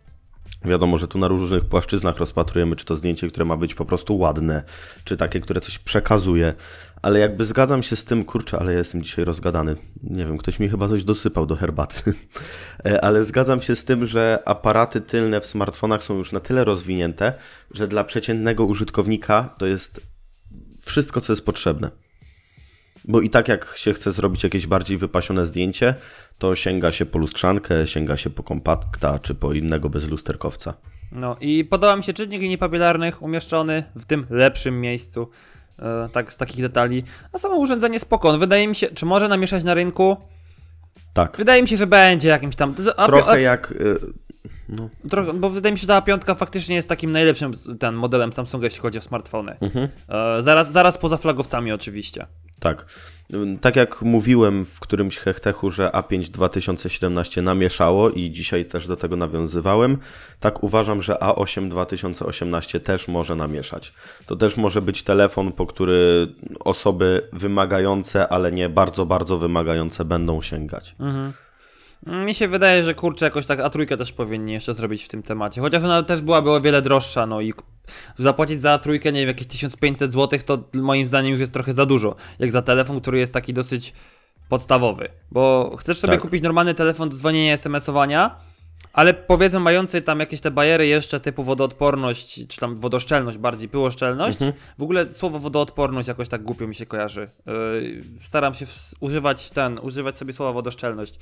[0.65, 4.19] Wiadomo, że tu na różnych płaszczyznach rozpatrujemy, czy to zdjęcie, które ma być po prostu
[4.19, 4.63] ładne,
[5.05, 6.55] czy takie, które coś przekazuje,
[7.03, 9.77] ale jakby zgadzam się z tym, kurczę, ale ja jestem dzisiaj rozgadany.
[10.03, 12.15] Nie wiem, ktoś mi chyba coś dosypał do herbaty.
[13.03, 17.33] Ale zgadzam się z tym, że aparaty tylne w smartfonach są już na tyle rozwinięte,
[17.71, 20.01] że dla przeciętnego użytkownika to jest
[20.81, 21.91] wszystko, co jest potrzebne.
[23.05, 25.95] Bo i tak jak się chce zrobić jakieś bardziej wypasione zdjęcie,
[26.39, 30.75] to sięga się po lustrzankę, sięga się po kompakta, czy po innego bezlusterkowca.
[31.13, 35.31] No i podoba mi się czynnik linii papilarnych umieszczony w tym lepszym miejscu.
[35.79, 37.05] E, tak, z takich detali.
[37.33, 38.33] A samo urządzenie spoko.
[38.33, 40.17] No, wydaje mi się, czy może namieszać na rynku?
[41.13, 41.37] Tak.
[41.37, 42.75] Wydaje mi się, że będzie jakimś tam.
[42.97, 43.75] A, a, Trochę jak.
[45.05, 48.33] Y, trochę, bo wydaje mi się, że ta piątka faktycznie jest takim najlepszym ten modelem
[48.33, 49.57] Samsunga, jeśli chodzi o smartfony.
[49.61, 49.89] Mhm.
[50.09, 52.27] E, zaraz, zaraz poza flagowcami, oczywiście.
[52.61, 52.87] Tak.
[53.61, 59.17] Tak jak mówiłem w którymś hechtechu, że A5 2017 namieszało i dzisiaj też do tego
[59.17, 59.99] nawiązywałem,
[60.41, 63.93] tak uważam, że A8 2018 też może namieszać.
[64.27, 66.29] To też może być telefon, po który
[66.61, 70.97] osoby wymagające, ale nie bardzo, bardzo wymagające będą sięgać.
[72.07, 75.61] Mi się wydaje, że kurczę, jakoś tak A3 też powinni jeszcze zrobić w tym temacie.
[75.61, 77.55] Chociaż ona też byłaby o wiele droższa, no i
[78.19, 81.87] zapłacić za A3, nie wiem, jakieś 1500 zł, to moim zdaniem już jest trochę za
[81.87, 82.17] dużo.
[82.39, 83.93] Jak za telefon, który jest taki dosyć
[84.49, 85.09] podstawowy.
[85.31, 86.21] Bo chcesz sobie Tak.
[86.21, 88.37] kupić normalny telefon do dzwonienia, SMS-owania,
[88.93, 94.39] ale powiedzmy mający tam jakieś te bariery jeszcze typu wodoodporność, czy tam wodoszczelność bardziej, pyłoszczelność.
[94.79, 97.31] W ogóle słowo wodoodporność jakoś tak głupio mi się kojarzy.
[97.47, 98.67] Yy, staram się
[99.01, 101.19] używać ten, używać sobie słowa wodoszczelność,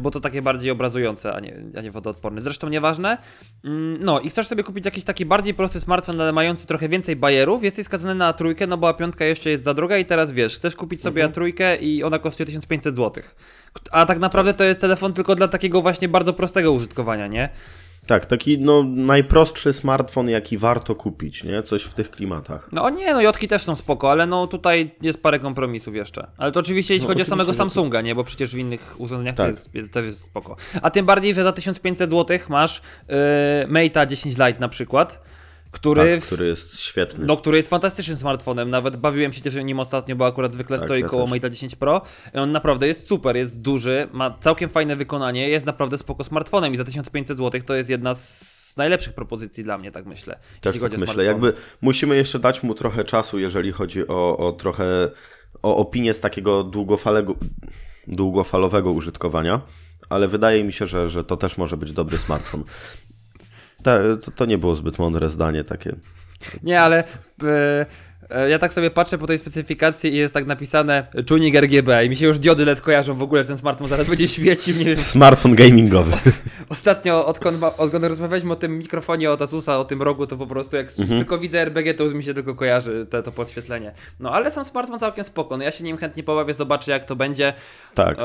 [0.00, 2.40] bo to takie bardziej obrazujące, a nie, a nie wodoodporny.
[2.42, 3.18] Zresztą nieważne.
[3.64, 7.16] Mm, No i chcesz sobie kupić jakiś taki bardziej prosty smartfon, ale mający trochę więcej
[7.16, 10.32] bajerów, jesteś skazany na trójkę, no bo a piątka jeszcze jest za droga i teraz
[10.32, 11.30] wiesz, chcesz kupić sobie Mhm.
[11.30, 13.22] a trójkę i ona kosztuje 1500 zł.
[13.92, 17.48] A tak naprawdę to jest telefon tylko dla takiego właśnie bardzo prostego użytkowania, nie?
[18.10, 21.62] Tak, taki no, najprostszy smartfon, jaki warto kupić, nie?
[21.62, 22.68] Coś w tych klimatach.
[22.72, 26.26] No nie, no Jotki też są spoko, ale no tutaj jest parę kompromisów jeszcze.
[26.38, 28.14] Ale to oczywiście jeśli No, chodzi o oczywiście, samego że- Samsunga, nie?
[28.14, 29.46] Bo przecież w innych urządzeniach Tak.
[29.46, 30.56] to jest, jest, też jest spoko.
[30.82, 33.14] A tym bardziej, że za 1500 zł masz yy,
[33.68, 35.22] Mate'a 10 Lite na przykład,
[35.70, 37.26] który, Tak, który jest świetny.
[37.26, 38.70] no, który jest fantastycznym smartfonem.
[38.70, 41.32] Nawet bawiłem się też nim ostatnio, bo akurat zwykle Tak, stoi ja koło też.
[41.34, 42.02] Mate'a 10 Pro.
[42.34, 46.72] I on naprawdę jest super, jest duży, ma całkiem fajne wykonanie, jest naprawdę spoko smartfonem
[46.74, 50.34] i za 1500 zł to jest jedna z najlepszych propozycji dla mnie, tak myślę.
[50.60, 51.14] Też jeśli tak chodzi o myślę.
[51.24, 51.46] smartfony.
[51.46, 55.10] Jakby musimy jeszcze dać mu trochę czasu, jeżeli chodzi o, o trochę
[55.62, 57.34] o opinię z takiego długofalego,
[58.06, 59.60] długofalowego użytkowania,
[60.08, 62.64] ale wydaje mi się, że, że to też może być dobry smartfon.
[63.82, 65.96] To, to nie było zbyt mądre zdanie takie.
[66.62, 67.04] Nie, ale
[67.44, 67.86] e,
[68.50, 72.16] ja tak sobie patrzę po tej specyfikacji i jest tak napisane czujnik RGB i mi
[72.16, 74.74] się już diody LED kojarzą w ogóle, że ten smartfon zaraz będzie świecił.
[74.86, 74.96] Nie.
[74.96, 76.12] Smartfon gamingowy.
[76.68, 80.76] Ostatnio, odkąd, odkąd rozmawialiśmy o tym mikrofonie od Asusa, o tym rogu, to po prostu
[80.76, 83.92] jak s- tylko widzę RBG, to już mi się tylko kojarzy te, to podświetlenie.
[84.20, 87.16] No ale sam smartfon całkiem spoko, no ja się nim chętnie pobawię, zobaczę jak to
[87.16, 87.52] będzie.
[87.94, 88.18] Tak.
[88.18, 88.22] E,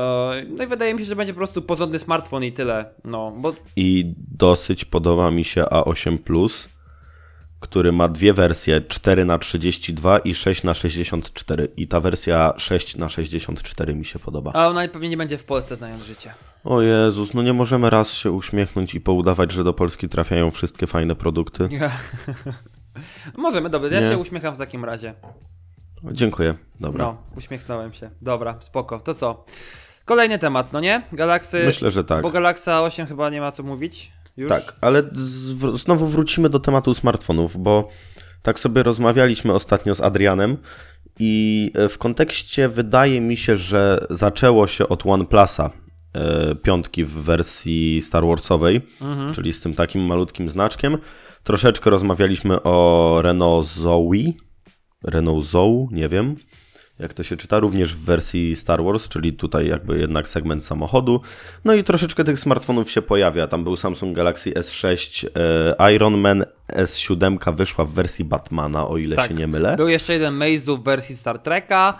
[0.50, 2.86] no i wydaje mi się, że będzie po prostu porządny smartfon i tyle.
[3.04, 6.68] No, bo I dosyć podoba mi się A8 Plus,
[7.66, 12.96] który ma dwie wersje 4 na 32 i 6 na 64 I ta wersja 6
[12.98, 14.52] na 64 mi się podoba.
[14.54, 16.34] a ona pewnie nie będzie w Polsce znając życie.
[16.64, 20.88] O Jezus, no nie możemy raz się uśmiechnąć i poudawać, że do Polski trafiają wszystkie
[20.88, 21.70] fajne produkty.
[23.38, 24.08] Możemy, dobra, ja Nie.
[24.08, 25.14] się uśmiecham w takim razie.
[26.12, 27.06] Dziękuję, dobra.
[27.06, 28.10] No, uśmiechnąłem się.
[28.22, 29.00] Dobra, spoko.
[29.00, 29.46] To co?
[30.06, 31.02] Kolejny temat, no nie?
[31.12, 31.64] Galaxy.
[31.66, 32.22] Myślę, że tak.
[32.22, 34.12] Bo Galaxa 8 chyba nie ma co mówić.
[34.38, 34.50] Już?
[34.50, 35.04] Tak, ale
[35.76, 37.90] znowu wrócimy do tematu smartfonów, bo
[38.42, 40.58] tak sobie rozmawialiśmy ostatnio z Adrianem
[41.20, 45.70] i e, w kontekście wydaje mi się, że zaczęło się od OnePlusa
[46.14, 48.82] e, piątki w wersji Star Warsowej,
[49.34, 50.98] czyli z tym takim malutkim znaczkiem.
[51.44, 54.34] Troszeczkę rozmawialiśmy o Renault Zoe,
[55.04, 56.36] Renault Zoe, nie wiem
[57.00, 61.22] jak to się czyta, również w wersji Star Wars, czyli tutaj jakby jednak segment samochodu.
[61.66, 63.48] No i troszeczkę tych smartfonów się pojawia.
[63.48, 65.28] Tam był Samsung Galaxy S6,
[65.80, 69.28] e, Iron Man, S7 wyszła w wersji Batmana, o ile Tak.
[69.28, 69.76] się nie mylę.
[69.78, 71.98] Był jeszcze jeden Meizu w wersji Star Treka.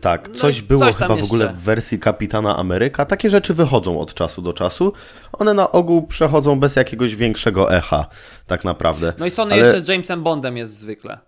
[0.00, 1.60] Tak, No coś i było coś chyba w ogóle jeszcze.
[1.60, 3.04] w wersji Kapitana Ameryka.
[3.06, 4.92] Takie rzeczy wychodzą od czasu do czasu.
[5.32, 8.06] One na ogół przechodzą bez jakiegoś większego echa,
[8.46, 9.12] tak naprawdę.
[9.18, 11.18] No i Sony Ale- jeszcze z Jamesem Bondem jest zwykle.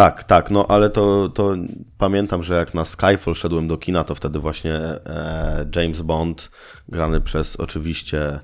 [0.00, 1.54] Tak, tak, no ale to, to
[1.98, 6.50] pamiętam, że jak na Skyfall szedłem do kina, to wtedy właśnie e, James Bond,
[6.88, 8.40] grany przez oczywiście.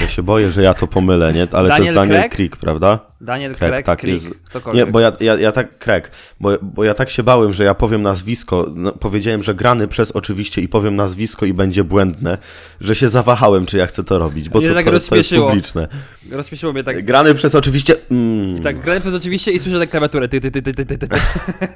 [0.00, 1.42] Ja się boję, że ja to pomylę, nie?
[1.52, 2.32] Ale to Daniel jest Daniel Craig?
[2.32, 2.98] Craig, prawda?
[3.20, 4.34] Daniel Craig, Craig, tak Craig, jest.
[4.44, 4.86] ktokolwiek.
[4.86, 7.74] Nie, bo ja, ja, ja tak, Craig, bo, bo ja tak się bałem, że ja
[7.74, 12.38] powiem nazwisko, no, powiedziałem, że grany przez oczywiście i powiem nazwisko i będzie błędne,
[12.80, 15.88] że się zawahałem, czy ja chcę to robić, bo to, tak to, to jest publiczne.
[16.30, 17.04] Rozśmieszyło mnie tak.
[17.04, 17.94] Grany przez oczywiście...
[18.10, 18.62] Mm.
[18.62, 20.28] Tak, grałem przez oczywiście i słyszę tak klawiaturę.
[20.28, 21.08] Ty, ty, ty, ty, ty, ty, ty.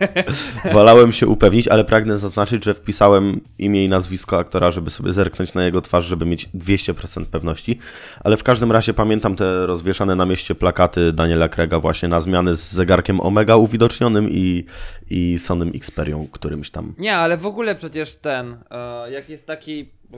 [0.73, 5.55] Wolałem się upewnić, ale pragnę zaznaczyć, że wpisałem imię i nazwisko aktora, żeby sobie zerknąć
[5.55, 7.79] na jego twarz, żeby mieć 200% pewności.
[8.25, 12.57] Ale w każdym razie pamiętam te rozwieszane na mieście plakaty Daniela Krega właśnie na zmiany
[12.57, 14.65] z zegarkiem Omega uwidocznionym i,
[15.11, 16.95] i Sonym Xperią którymś tam.
[16.99, 19.91] Nie, ale w ogóle przecież ten, e, jak jest taki.
[20.15, 20.17] E,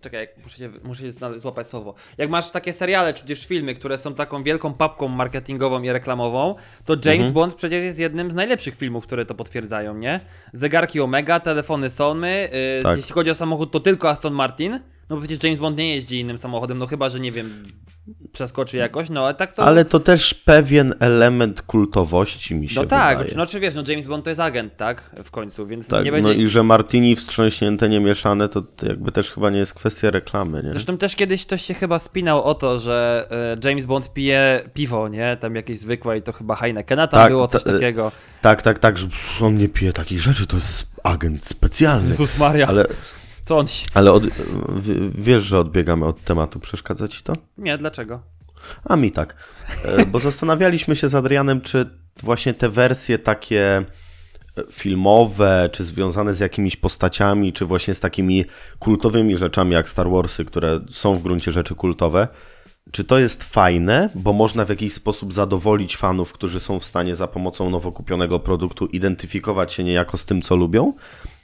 [0.00, 1.94] czekaj, muszę się, muszę się złapać słowo.
[2.18, 6.54] Jak masz takie seriale, czy też filmy, które są taką wielką papką marketingową i reklamową,
[6.84, 7.32] to James Mhm.
[7.32, 10.20] Bond przecież jest jednym z najlepszych filmów, które to potwierdzają, nie?
[10.52, 12.48] Zegarki Omega, telefony Sony,
[12.78, 12.96] e, Tak.
[12.96, 14.80] jeśli chodzi o samochód, to tylko Aston Martin.
[15.10, 17.62] No bo przecież James Bond nie jeździ innym samochodem, no chyba, że nie wiem,
[18.32, 19.64] przeskoczy jakoś, no ale tak to.
[19.64, 23.36] Ale to też pewien element kultowości mi się no tak, wydaje.
[23.36, 25.10] no czy wiesz, no James Bond to jest agent, tak?
[25.24, 26.28] W końcu, więc Tak, nie będzie.
[26.28, 30.62] no i że Martini wstrząśnięte, nie mieszane, to, jakby też chyba nie jest kwestia reklamy,
[30.62, 30.72] nie?
[30.72, 33.26] Zresztą też kiedyś ktoś się chyba spinał o to, że
[33.64, 35.36] e, James Bond pije piwo, nie?
[35.40, 38.12] Tam jakieś zwykłe i to chyba Heinekena tam Tak, było coś ta- takiego.
[38.42, 39.06] Tak, tak, tak, że
[39.46, 42.08] on nie pije takich rzeczy, to jest agent specjalny.
[42.08, 42.86] Jezus Maria, Ale,
[43.50, 43.86] co on ci...
[43.94, 44.24] ale od,
[45.14, 47.32] wiesz, że odbiegamy od tematu, przeszkadza ci to?
[47.58, 48.20] Nie, dlaczego?
[48.84, 49.36] A mi tak.
[49.84, 51.90] E, Bo zastanawialiśmy się z Adrianem, czy
[52.22, 53.84] właśnie te wersje takie e,
[54.72, 58.44] filmowe, czy związane z jakimiś postaciami, czy właśnie z takimi
[58.78, 62.28] kultowymi rzeczami jak Star Warsy, które są w gruncie rzeczy kultowe,
[62.92, 67.16] czy to jest fajne, bo można w jakiś sposób zadowolić fanów, którzy są w stanie
[67.16, 70.92] za pomocą nowo kupionego produktu identyfikować się niejako z tym, co lubią?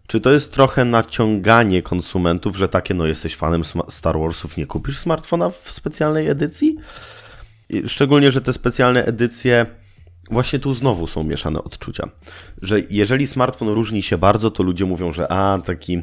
[0.07, 4.99] Czy to jest trochę naciąganie konsumentów, że takie, no jesteś fanem Star Warsów, nie kupisz
[4.99, 6.77] smartfona w specjalnej edycji?
[7.87, 9.66] Szczególnie, że te specjalne edycje,
[10.31, 12.09] właśnie tu znowu są mieszane odczucia.
[12.62, 16.03] Że jeżeli smartfon różni się bardzo, to ludzie mówią, że a, taki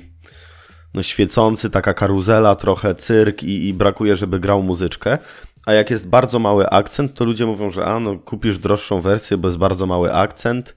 [0.93, 5.17] no świecący, taka karuzela, trochę cyrk i, i brakuje, żeby grał muzyczkę.
[5.65, 9.37] A jak jest bardzo mały akcent, to ludzie mówią, że a, no kupisz droższą wersję,
[9.37, 10.75] bo jest bardzo mały akcent.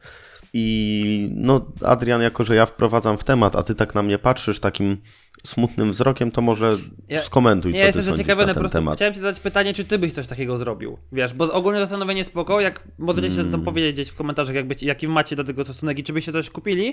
[0.58, 4.60] I no, Adrian, jako że ja wprowadzam w temat, a ty tak na mnie patrzysz
[4.60, 4.96] takim
[5.44, 6.72] smutnym wzrokiem, to może
[7.08, 8.96] Ja- skomentuj, Nie, co ty jestem sądzisz zaciekawiony, na ten temat.
[8.96, 10.98] chciałem ci zadać pytanie, czy ty byś coś takiego zrobił.
[11.12, 13.46] Wiesz, bo ogólnie zastanowienie spoko, jak możecie Hmm.
[13.46, 16.12] się tam powiedzieć gdzieś w komentarzach, jak być, jaki macie do tego stosunek i czy
[16.12, 16.86] byście coś kupili.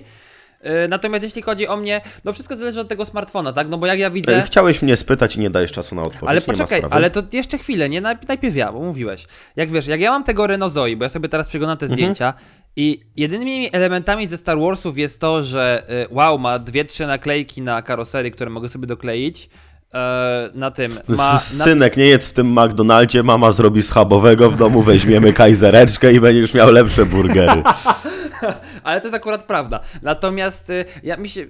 [0.63, 3.67] Yy, natomiast jeśli chodzi o mnie, no wszystko zależy od tego smartfona, tak?
[3.69, 4.41] No bo jak ja widzę...
[4.41, 6.29] Chciałeś mnie spytać i nie dajesz czasu na odpowiedź.
[6.29, 8.01] Ale poczekaj, ale to jeszcze chwilę, nie?
[8.01, 9.25] Najp- Najpierw ja, bo mówiłeś.
[9.55, 12.33] Jak wiesz, jak ja mam tego Renault Zoe, bo ja sobie teraz przeglądam te zdjęcia
[12.75, 17.61] i jedynymi elementami ze Star Warsów jest to, że y, wow, ma dwie, trzy naklejki
[17.61, 19.49] na karoserii, które mogę sobie dokleić.
[19.93, 24.81] E, na tym ma Synek, nie jedz w tym McDonaldzie, mama zrobi schabowego w domu,
[24.81, 27.63] weźmiemy kajzereczkę i będziesz miał lepsze burgery.
[28.83, 29.79] Ale to jest akurat prawda.
[30.01, 31.41] Natomiast y, ja, mi, się,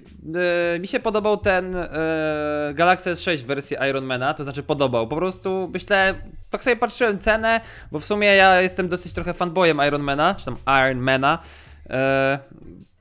[0.76, 1.88] y, mi się podobał ten y,
[2.74, 5.08] Galaxy S6 w wersji Ironmana, to znaczy podobał.
[5.08, 6.14] Po prostu myślę,
[6.50, 7.60] tak sobie patrzyłem cenę,
[7.92, 11.38] bo w sumie ja jestem dosyć trochę fanboyem Ironmana, czy tam Ironmana.
[11.90, 12.38] E,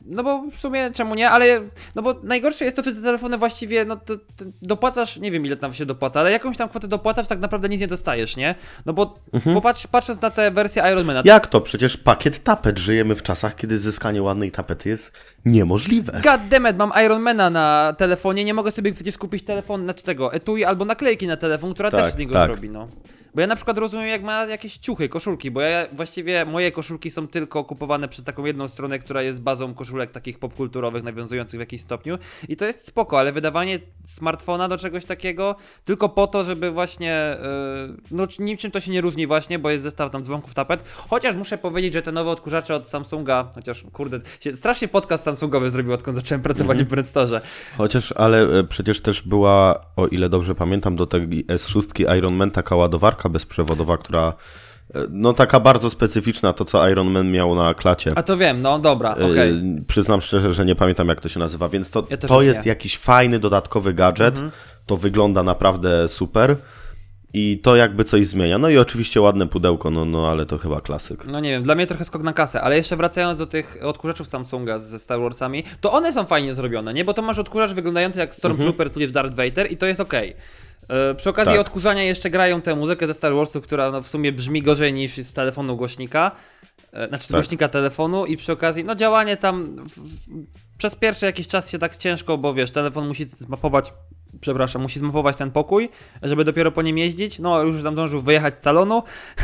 [0.05, 1.61] no bo w sumie czemu nie, ale
[1.95, 5.45] no bo najgorsze jest to, że te telefony właściwie, no to, to dopłacasz, nie wiem
[5.45, 8.55] ile tam się dopłaca, ale jakąś tam kwotę dopłacasz, tak naprawdę nic nie dostajesz, nie?
[8.85, 9.19] No bo
[9.53, 11.61] popatrz, patrząc na tę wersję Ironmana, Jak to?
[11.61, 12.77] Przecież pakiet tapet.
[12.77, 15.11] Żyjemy w czasach, kiedy zyskanie ładnej tapety jest
[15.45, 16.21] niemożliwe.
[16.23, 20.85] Goddammit, mam Ironmana na telefonie, nie mogę sobie przecież kupić telefon, znaczy tego, etui albo
[20.85, 22.51] naklejki na telefon, która Tak, też z niego tak.
[22.51, 22.87] zrobi, no.
[23.35, 27.11] Bo ja na przykład rozumiem, jak ma jakieś ciuchy, koszulki, bo ja właściwie moje koszulki
[27.11, 31.61] są tylko kupowane przez taką jedną stronę, która jest bazą koszulek takich popkulturowych, nawiązujących w
[31.61, 32.17] jakiś stopniu.
[32.49, 37.37] I to jest spoko, ale wydawanie smartfona do czegoś takiego tylko po to, żeby właśnie.
[37.87, 40.83] Yy, no niczym to się nie różni, właśnie, bo jest zestaw tam dzwonków tapet.
[41.09, 45.71] Chociaż muszę powiedzieć, że te nowe odkurzacze od Samsunga, chociaż kurde, się, strasznie podcast Samsungowy
[45.71, 47.41] zrobił, odkąd zacząłem pracować w Brandstore.
[47.77, 52.75] Chociaż, ale e, przecież też była, o ile dobrze pamiętam, do tej S6 Ironman taka
[52.75, 54.33] ładowarka bezprzewodowa, która
[55.09, 58.11] No taka bardzo specyficzna, to co Iron Man miał na klacie.
[58.15, 59.75] A to wiem, no dobra, okej.
[59.75, 62.65] Yy, Przyznam szczerze, że nie pamiętam jak to się nazywa, więc to, Ja to jest
[62.65, 62.69] nie.
[62.69, 64.41] jakiś fajny, dodatkowy gadżet.
[64.85, 66.55] To wygląda naprawdę super.
[67.35, 68.57] I to jakby coś zmienia.
[68.57, 71.25] No i oczywiście ładne pudełko, no, no ale to chyba klasyk.
[71.25, 74.27] No nie wiem, dla mnie trochę skok na kasę, ale jeszcze wracając do tych odkurzaczów
[74.27, 77.05] Samsunga ze Star Warsami, to one są fajnie zrobione, nie?
[77.05, 80.29] Bo to masz odkurzacz wyglądający jak Stormtrooper tudzież Darth Vader i to jest okej.
[80.29, 80.35] E,
[81.17, 81.61] Przy okazji Tak.
[81.61, 85.15] odkurzania jeszcze grają tę muzykę ze Star Warsu, która no, w sumie brzmi gorzej niż
[85.17, 86.31] z telefonu głośnika.
[86.93, 87.35] E, Znaczy z Tak.
[87.37, 90.17] głośnika telefonu i przy okazji, no działanie tam w, w,
[90.77, 93.93] przez pierwszy jakiś czas się tak ciężko, bo wiesz, telefon musi zmapować,
[94.41, 95.89] przepraszam, musi zmapować ten pokój,
[96.21, 97.39] żeby dopiero po nim jeździć.
[97.39, 99.03] No już tam zdążył wyjechać z salonu,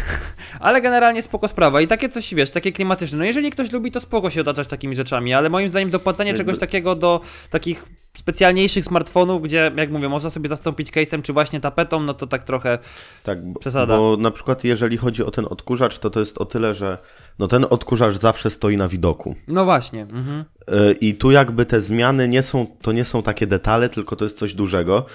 [0.60, 3.18] ale generalnie spoko sprawa i takie coś, wiesz, takie klimatyczne.
[3.18, 6.58] No jeżeli ktoś lubi, to spoko się otaczać takimi rzeczami, ale moim zdaniem dopłacanie czegoś
[6.58, 7.86] takiego do takich
[8.18, 12.44] specjalniejszych smartfonów, gdzie, jak mówię, można sobie zastąpić case'em czy właśnie tapetą, no to tak
[12.44, 12.80] trochę
[13.24, 13.98] Tak, bo, Przesada.
[13.98, 16.98] bo na przykład jeżeli chodzi o ten odkurzacz, to to jest o tyle, że
[17.40, 19.36] no ten odkurzacz zawsze stoi na widoku.
[19.48, 20.02] No właśnie.
[20.02, 20.46] Mhm.
[20.68, 24.26] Yy, I tu jakby te zmiany nie są, to nie są takie detale, tylko to
[24.26, 25.06] jest coś dużego.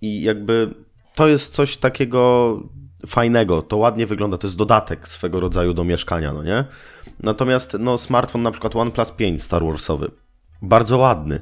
[0.00, 0.74] I jakby
[1.14, 2.60] to jest coś takiego
[3.06, 6.64] fajnego, to ładnie wygląda, to jest dodatek swego rodzaju do mieszkania, no nie?
[7.20, 10.10] Natomiast no smartfon na przykład OnePlus 5 Star Warsowy,
[10.62, 11.40] bardzo ładny,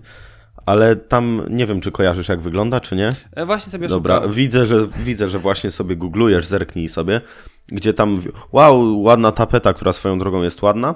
[0.66, 3.11] ale tam nie wiem, czy kojarzysz jak wygląda, czy nie?
[3.37, 7.20] E, Właśnie sobie Dobra, widzę, że widzę, że właśnie sobie googlujesz, zerknij sobie,
[7.68, 8.18] gdzie tam
[8.53, 10.94] wow, ładna tapeta, która swoją drogą jest ładna.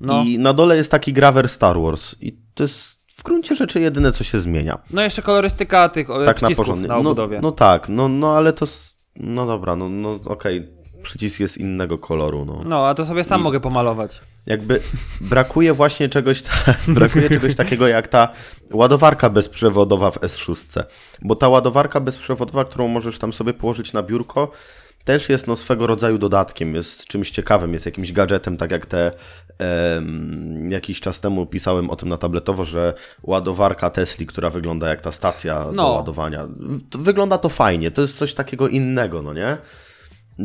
[0.00, 0.22] No.
[0.22, 4.12] I na dole jest taki grawer Star Wars i to jest w gruncie rzeczy jedyne
[4.12, 4.78] co się zmienia.
[4.90, 6.88] No jeszcze kolorystyka tych e, Tak na przycisków porządek.
[6.88, 7.40] na No, obudowie.
[7.42, 8.66] no tak, no, no ale to
[9.16, 10.68] no dobra, no, no okej,
[11.02, 12.62] przycisk jest innego koloru, no.
[12.64, 14.20] No, a to sobie sam I- mogę pomalować.
[14.46, 14.80] Jakby
[15.20, 16.50] brakuje właśnie czegoś, ta,
[16.88, 18.28] brakuje czegoś takiego jak ta
[18.72, 20.82] ładowarka bezprzewodowa w S6.
[21.22, 24.50] Bo ta ładowarka bezprzewodowa, którą możesz tam sobie położyć na biurko,
[25.04, 29.12] też jest no swego rodzaju dodatkiem, jest czymś ciekawym, jest jakimś gadżetem, tak jak te
[30.68, 35.12] jakiś czas temu pisałem o tym na tabletowo, że ładowarka Tesli, która wygląda jak ta
[35.12, 35.88] stacja do No.
[35.92, 36.46] ładowania.
[36.46, 39.56] W- Wygląda to fajnie, to jest coś takiego innego, no nie?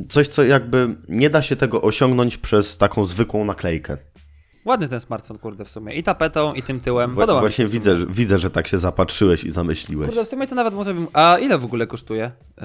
[0.10, 3.98] Coś, co jakby nie da się tego osiągnąć przez taką zwykłą naklejkę.
[4.66, 5.94] Ładny ten smartfon, kurde, w sumie.
[5.94, 7.16] I tapetą, i tym tyłem.
[7.16, 7.74] Podoba Właśnie mi się.
[7.74, 10.08] widzę, że- widzę, że tak się zapatrzyłeś i zamyśliłeś.
[10.10, 11.08] Kurde, w sumie to nawet może bym...
[11.14, 12.64] A ile w ogóle kosztuje yy,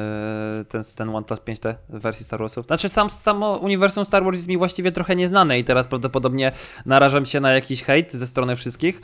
[0.64, 2.66] ten, ten OnePlus 5T w wersji Star Warsów?
[2.66, 6.52] Znaczy sam, samo uniwersum Star Wars jest mi właściwie trochę nieznane i teraz prawdopodobnie
[6.86, 9.00] narażam się na jakiś hejt ze strony wszystkich.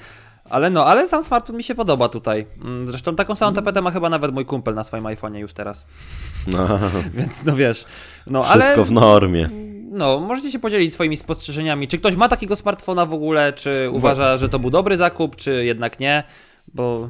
[0.51, 2.47] Ale no, ale sam smartfon mi się podoba tutaj.
[2.65, 5.87] Mm, Zresztą taką samą tapetę ma chyba nawet mój kumpel na swoim iPhone'ie już teraz.
[6.47, 6.79] No,
[7.15, 7.85] Więc no wiesz.
[8.27, 8.65] No ale...
[8.65, 9.49] wszystko w normie.
[9.93, 11.89] No, możecie się podzielić swoimi spostrzeżeniami.
[11.89, 13.53] Czy ktoś ma takiego smartfona w ogóle?
[13.53, 16.25] Czy uważa, że to był dobry zakup, czy jednak nie?
[16.75, 17.09] Bo.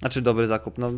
[0.00, 0.90] Znaczy, dobry zakup, no.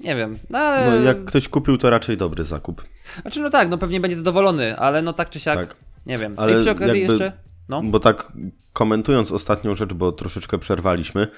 [0.00, 0.38] Nie wiem.
[0.50, 0.90] No, ale.
[0.90, 2.84] No, jak ktoś kupił, to raczej dobry zakup.
[3.22, 5.56] Znaczy, no tak, no pewnie będzie zadowolony, ale no tak czy siak.
[5.56, 5.76] Tak.
[6.06, 6.34] Nie wiem.
[6.36, 7.47] Ale I przy okazji jakby- jeszcze.
[7.68, 7.82] No.
[7.82, 8.32] Bo tak
[8.72, 11.28] komentując ostatnią rzecz, bo troszeczkę przerwaliśmy,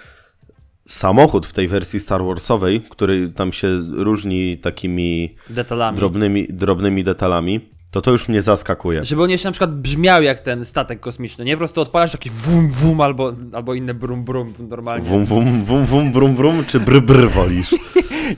[0.86, 5.96] samochód w tej wersji Star Warsowej, który tam się różni takimi Detalami.
[5.96, 9.05] drobnymi, drobnymi detalami, to to już mnie zaskakuje.
[9.05, 11.53] Żeby on jeszcze na przykład brzmiał jak ten statek kosmiczny, nie?
[11.53, 15.09] Po prostu odpalasz taki wum wum albo, albo inne brum brum normalnie.
[15.09, 17.74] Wum, wum, wum, wum, brum, brum, czy br, br wolisz?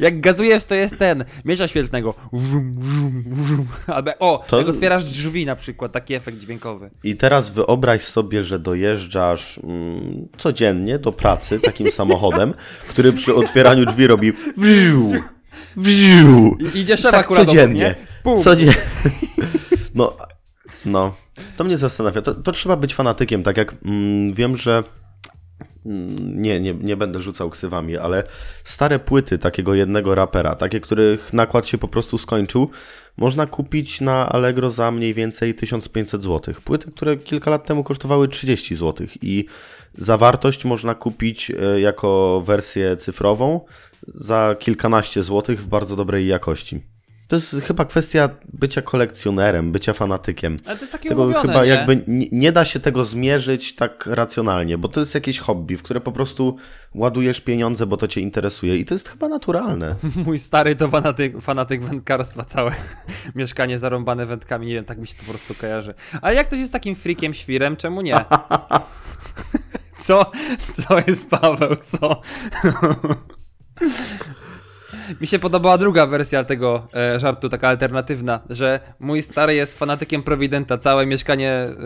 [0.01, 2.15] Jak gazujesz, to jest ten, miecza świetlnego.
[2.33, 3.67] Wum, wum, wum.
[3.87, 6.91] Albo, o, To- jak otwierasz drzwi na przykład, taki efekt dźwiękowy.
[7.05, 12.55] I teraz wyobraź sobie, że dojeżdżasz mm, codziennie do pracy takim samochodem,
[12.89, 15.13] który przy otwieraniu drzwi robi wziu,
[15.77, 16.57] wziu.
[16.75, 17.87] I idzie szef Tak akurat codziennie.
[17.87, 18.43] obok, Pum.
[18.43, 18.75] Codziennie.
[19.95, 20.17] No,
[20.85, 21.15] no.
[21.57, 22.23] To mnie zastanawia.
[22.23, 24.85] To, to trzeba być fanatykiem, tak jak mm, wiem, że
[25.87, 28.25] mm, nie, nie, nie będę rzucał ksywami, ale
[28.65, 32.71] stare płyty takiego jednego rapera, takie, których nakład się po prostu skończył,
[33.17, 36.55] można kupić na Allegro za mniej więcej 1500 zł.
[36.65, 39.45] Płyty, które kilka lat temu kosztowały 30 zł i
[39.95, 43.61] zawartość można kupić e, jako wersję cyfrową
[44.07, 46.92] za kilkanaście złotych w bardzo dobrej jakości.
[47.33, 50.57] To jest chyba kwestia bycia kolekcjonerem, bycia fanatykiem.
[50.67, 51.71] Ale to jest takie Tego umówione, chyba nie?
[51.71, 55.83] jakby nie, nie da się tego zmierzyć tak racjonalnie, bo to jest jakieś hobby, w
[55.83, 56.57] które po prostu
[56.95, 59.97] ładujesz pieniądze, bo to cię interesuje i to jest chyba naturalne.
[60.27, 62.73] Mój stary to fanatyk, fanatyk wędkarstwa, całe
[63.35, 65.95] mieszkanie zarąbane wędkami, nie wiem, tak mi się to po prostu kojarzy.
[66.23, 68.25] Ale jak ktoś jest takim frikiem, świrem, czemu nie?
[70.05, 70.31] Co?
[70.75, 72.21] Co jest Paweł, co?
[75.21, 80.23] Mi się podobała druga wersja tego e, żartu, taka alternatywna, że mój stary jest fanatykiem
[80.23, 81.77] Prowidenta, całe mieszkanie e,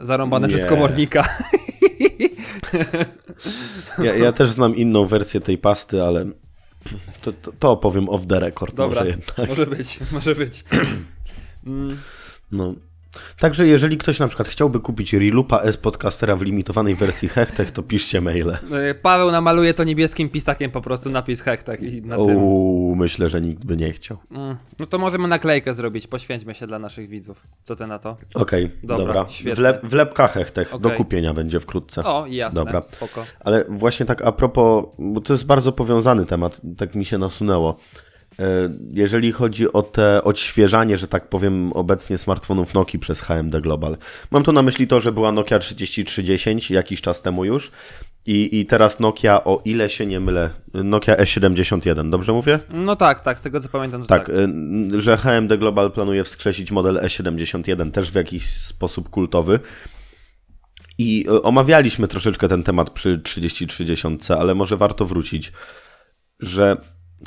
[0.00, 0.54] zarąbane Nie.
[0.54, 1.24] przez komornika.
[3.98, 6.24] Ja, ja też znam inną wersję tej pasty, ale
[7.22, 9.48] to, to, to opowiem off the record Dobra, może jednak.
[9.48, 10.64] może być, może być.
[11.66, 11.98] Mm,
[12.52, 12.74] No.
[13.38, 17.82] Także jeżeli ktoś na przykład chciałby kupić Relupa S Podcastera w limitowanej wersji Hechtech, to
[17.82, 18.50] piszcie maile.
[18.72, 22.36] E, Paweł namaluje to niebieskim pisakiem po prostu napis hektak i na tym.
[22.36, 24.18] Uuu, myślę, że nikt by nie chciał.
[24.30, 27.46] Mm, No to możemy naklejkę zrobić, poświęćmy się dla naszych widzów.
[27.64, 28.16] Co ty na to?
[28.34, 29.26] Okej, Dobra, dobra.
[29.28, 29.54] świetnie.
[29.54, 30.96] Wlep, wlepka Hechtech do Okej.
[30.96, 32.04] kupienia będzie wkrótce.
[32.04, 32.82] O, jasne, Dobra.
[32.82, 33.24] spoko.
[33.40, 37.76] Ale właśnie tak a propos, bo to jest bardzo powiązany temat, tak mi się nasunęło.
[38.38, 43.96] E, Jeżeli chodzi o te odświeżanie, że tak powiem, obecnie smartfonów Nokia przez HMD Global.
[44.30, 47.70] Mam tu na myśli to, że była Nokia 3310 jakiś czas temu już
[48.26, 52.58] i, i teraz Nokia, o ile się nie mylę, Nokia E71, dobrze mówię?
[52.70, 54.36] No tak, tak, z tego co pamiętam, Tak, tak.
[54.94, 59.60] y, że HMD Global planuje wskrzesić model E71 też w jakiś sposób kultowy.
[60.98, 64.08] I y, omawialiśmy troszeczkę ten temat przy 3030,
[64.38, 65.52] ale może warto wrócić,
[66.40, 66.76] że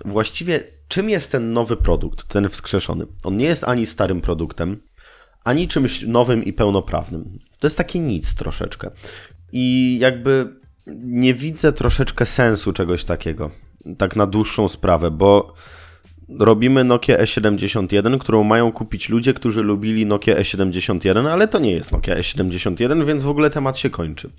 [0.05, 3.05] właściwie czym jest ten nowy produkt, ten wskrzeszony?
[3.23, 4.81] On nie jest ani starym produktem,
[5.43, 7.39] ani czymś nowym i pełnoprawnym.
[7.59, 8.91] To jest takie nic troszeczkę.
[9.51, 10.55] I jakby
[11.03, 13.51] nie widzę troszeczkę sensu czegoś takiego,
[13.97, 15.53] tak na dłuższą sprawę, bo
[16.39, 21.91] robimy Nokia E71, którą mają kupić ludzie, którzy lubili Nokia E71, ale to nie jest
[21.91, 24.29] Nokia E71, więc w ogóle temat się kończy.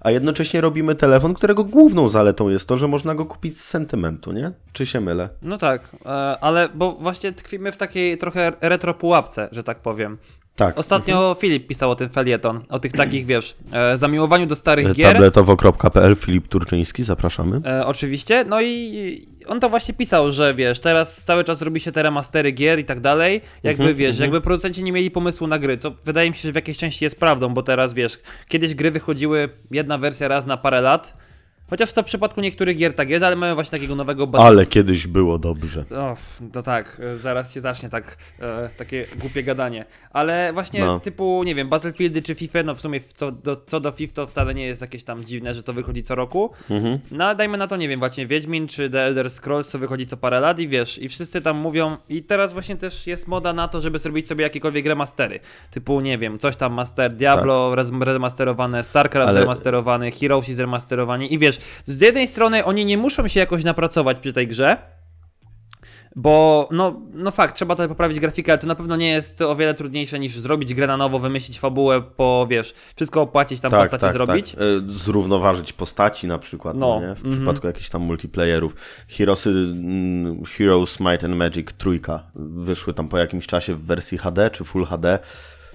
[0.00, 4.32] A jednocześnie robimy telefon, którego główną zaletą jest to, że można go kupić z sentymentu,
[4.32, 4.52] nie?
[4.72, 5.28] Czy się mylę?
[5.42, 6.08] No tak, e,
[6.40, 10.18] ale bo właśnie tkwimy w takiej trochę retro pułapce, że tak powiem.
[10.56, 10.78] Tak.
[10.78, 15.12] Ostatnio Filip pisał o tym felieton, o tych takich, wiesz, e, zamiłowaniu do starych gier.
[15.12, 17.60] Tabletowo.pl, Filip Turczyński, zapraszamy.
[17.66, 21.92] E, oczywiście, no i on to właśnie pisał, że wiesz, teraz cały czas robi się
[21.92, 25.58] te remastery gier i tak dalej, jakby Mhm, wiesz, jakby producenci nie mieli pomysłu na
[25.58, 28.18] gry, co wydaje mi się, że w jakiejś części jest prawdą, bo teraz wiesz,
[28.48, 31.16] kiedyś gry wychodziły jedna wersja raz na parę lat,
[31.70, 34.66] chociaż to w przypadku niektórych gier tak jest, ale mamy właśnie takiego nowego bad- Ale
[34.66, 35.84] kiedyś było dobrze.
[35.90, 36.16] o,
[36.52, 39.84] to tak, e, zaraz się zacznie tak, e, takie głupie gadanie.
[40.12, 41.00] Ale właśnie No.
[41.00, 44.26] typu, nie wiem, Battlefieldy czy FIFA, no w sumie co do, co do FIFA to
[44.26, 46.50] wcale nie jest jakieś tam dziwne, że to wychodzi co roku.
[46.70, 46.98] Mhm.
[47.10, 50.06] No ale dajmy na to, nie wiem, właśnie Wiedźmin czy The Elder Scrolls, co wychodzi
[50.06, 53.52] co parę lat i wiesz, i wszyscy tam mówią, i teraz właśnie też jest moda
[53.52, 55.40] na to, żeby zrobić sobie jakiekolwiek remastery.
[55.70, 61.38] Typu, nie wiem, coś tam master Diablo rez- remasterowane, StarCraft Ale- zremasterowany, Heroes zremasterowani i
[61.38, 64.78] wiesz, z jednej strony oni nie muszą się jakoś napracować przy tej grze,
[66.16, 69.56] bo, no, no fakt, trzeba tutaj poprawić grafikę, ale to na pewno nie jest o
[69.56, 74.12] wiele trudniejsze niż zrobić grę na nowo, wymyślić fabułę, po, wiesz, wszystko opłacić, tam postacie
[74.12, 74.50] zrobić.
[74.50, 74.60] Tak.
[74.60, 77.30] E, Zrównoważyć postaci na przykład, No, no, w mhm.
[77.30, 78.74] przypadku jakichś tam multiplayerów.
[79.08, 84.50] Heroesy, mm, Heroes Might and Magic trójka wyszły tam po jakimś czasie w wersji HD
[84.50, 85.18] czy Full HD.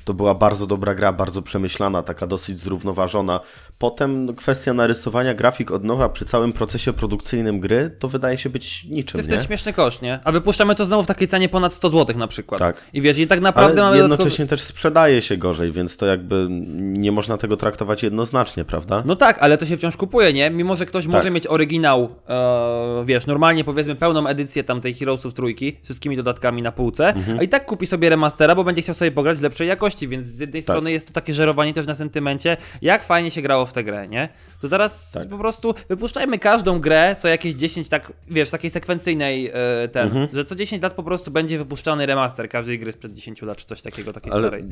[0.06, 3.40] To była bardzo dobra gra, bardzo przemyślana, taka dosyć zrównoważona.
[3.78, 8.82] Potem kwestia narysowania grafik od nowa przy całym procesie produkcyjnym gry, to wydaje się być
[8.82, 9.40] To niczym, jest nie?
[9.40, 10.20] śmieszny koszt, nie?
[10.24, 12.60] A wypuszczamy to znowu w takiej cenie ponad 100 zł na przykład.
[12.60, 12.76] Tak.
[12.94, 16.48] I wiesz, i tak naprawdę Ale jednocześnie też sprzedaje się gorzej, więc to jakby
[16.80, 19.04] nie można tego traktować jednoznacznie, prawda?
[19.06, 20.50] No tak, ale to się wciąż kupuje, nie?
[20.50, 21.14] Mimo, że ktoś Tak.
[21.14, 26.62] może mieć oryginał, e, wiesz, normalnie powiedzmy pełną edycję tamtej Heroesów trójki, z wszystkimi dodatkami
[26.62, 27.40] na półce, Mhm.
[27.40, 30.28] a i tak kupi sobie remastera, bo będzie chciał sobie pograć w lepszej jakości, więc
[30.28, 30.66] z jednej Tak.
[30.66, 34.08] strony jest to takie żerowanie też na sentymencie, jak fajnie się grało w tę grę,
[34.08, 34.30] nie?
[34.62, 35.30] To zaraz Tak.
[35.30, 39.54] po prostu wypuszczajmy każdą grę co jakieś 10, tak, wiesz, takiej sekwencyjnej e,
[39.92, 40.28] ten, Mhm.
[40.34, 43.66] że co 10 lat po prostu będzie wypuszczany remaster każdej gry sprzed 10 lat, czy
[43.66, 44.64] coś takiego, takiej Ale starej.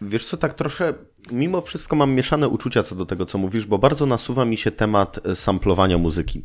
[0.00, 0.94] wiesz co, tak trochę,
[1.32, 4.70] mimo wszystko mam mieszane uczucia co do tego, co mówisz, bo bardzo nasuwa mi się
[4.70, 6.44] temat e, samplowania muzyki.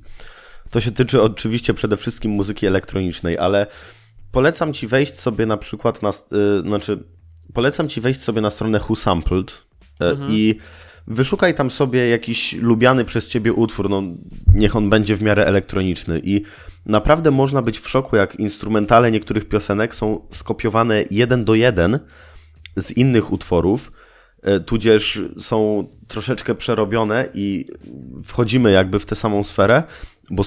[0.70, 3.68] To się tyczy oczywiście przede wszystkim muzyki elektronicznej, ale
[4.32, 7.04] polecam ci wejść sobie na przykład na, y, znaczy,
[7.56, 10.56] polecam ci wejść sobie na stronę Who Sampled y, i
[11.08, 14.04] wyszukaj tam sobie jakiś lubiany przez ciebie utwór, no
[14.54, 16.22] niech on będzie w miarę elektroniczny.
[16.24, 16.42] I
[16.86, 22.00] naprawdę można być w szoku, jak instrumentale niektórych piosenek są skopiowane jeden do jeden
[22.78, 23.92] z innych utworów,
[24.42, 27.68] e, tudzież są troszeczkę przerobione i
[28.24, 29.84] wchodzimy jakby w tę samą sferę,
[30.30, 30.44] bo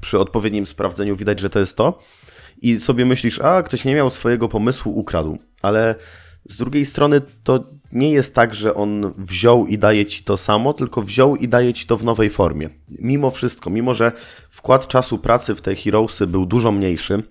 [0.00, 1.98] przy odpowiednim sprawdzeniu widać, że to jest to.
[2.62, 5.94] I sobie myślisz, a ktoś nie miał swojego pomysłu, ukradł, ale
[6.50, 10.72] z drugiej strony to nie jest tak, że on wziął i daje ci to samo,
[10.72, 12.70] tylko wziął i daje ci to w nowej formie.
[12.88, 14.12] Mimo wszystko, mimo że
[14.50, 17.22] wkład czasu pracy w te Heroesy był dużo mniejszy,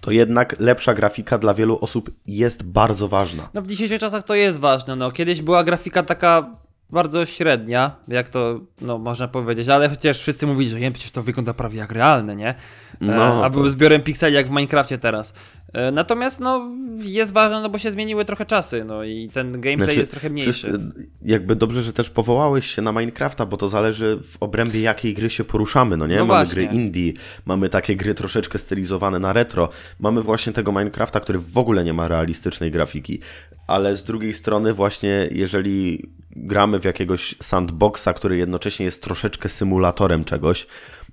[0.00, 3.48] to jednak lepsza grafika dla wielu osób jest bardzo ważna.
[3.54, 6.56] No w dzisiejszych czasach to jest ważne, no kiedyś była grafika taka
[6.90, 11.22] bardzo średnia, jak to no, można powiedzieć, ale chociaż wszyscy mówili, że nie, przecież to
[11.22, 12.48] wygląda prawie jak realne, nie?
[12.48, 12.54] E,
[13.00, 15.32] No, a to- był zbiorem pikseli jak w Minecrafcie teraz.
[15.72, 19.76] E, Natomiast no jest ważne, no bo się zmieniły trochę czasy, no i ten gameplay
[19.76, 20.52] Znaczy, jest trochę mniejszy.
[20.52, 20.80] wszyscy-
[21.22, 25.30] jakby dobrze, że też powołałeś się na Minecrafta, bo to zależy w obrębie jakiej gry
[25.30, 26.16] się poruszamy, no nie?
[26.16, 26.66] No mamy właśnie.
[26.66, 27.12] gry indie,
[27.46, 29.68] mamy takie gry troszeczkę stylizowane na retro,
[30.00, 33.20] mamy właśnie tego Minecrafta, który w ogóle nie ma realistycznej grafiki,
[33.66, 40.24] ale z drugiej strony właśnie jeżeli gramy w jakiegoś sandboxa, który jednocześnie jest troszeczkę symulatorem
[40.24, 40.66] czegoś,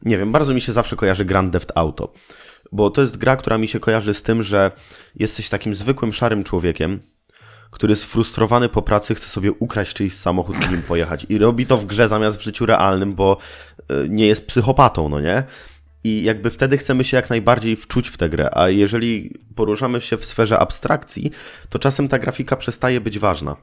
[0.04, 2.14] nie wiem, bardzo mi się zawsze kojarzy Grand Theft Auto,
[2.72, 4.72] bo to jest gra, która mi się kojarzy z tym, że
[5.16, 7.00] jesteś takim zwykłym szarym człowiekiem,
[7.72, 11.26] który sfrustrowany po pracy chce sobie ukraść czyjś samochód i nim pojechać.
[11.30, 13.38] I robi to w grze zamiast w życiu realnym, bo
[13.92, 15.44] y, nie jest psychopatą, no nie?
[16.04, 20.18] I jakby wtedy chcemy się jak najbardziej wczuć w tę grę, a jeżeli poruszamy się
[20.18, 21.32] w sferze abstrakcji,
[21.70, 23.56] to czasem ta grafika przestaje być ważna.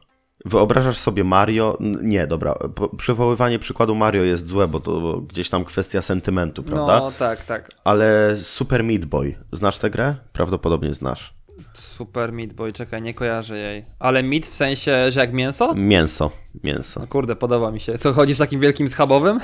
[0.47, 1.77] Wyobrażasz sobie Mario?
[2.03, 2.55] Nie, dobra.
[2.97, 6.99] Przywoływanie przykładu Mario jest złe, bo to gdzieś tam kwestia sentymentu, prawda?
[6.99, 7.71] No tak, tak.
[7.85, 10.15] Ale Super Meat Boy, znasz tę grę?
[10.33, 11.35] Prawdopodobnie znasz.
[11.75, 13.85] Super Meat Boy, czekaj, nie kojarzę jej.
[13.99, 15.75] Ale meat w sensie, że jak mięso?
[15.75, 16.31] Mięso,
[16.65, 17.01] mięso.
[17.01, 17.99] No kurde, podoba mi się.
[17.99, 19.41] Co, chodzi z takim wielkim schabowym?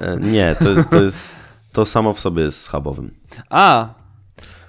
[0.00, 1.36] E, Nie, to, to jest.
[1.72, 3.14] To samo w sobie jest schabowym.
[3.50, 3.88] A,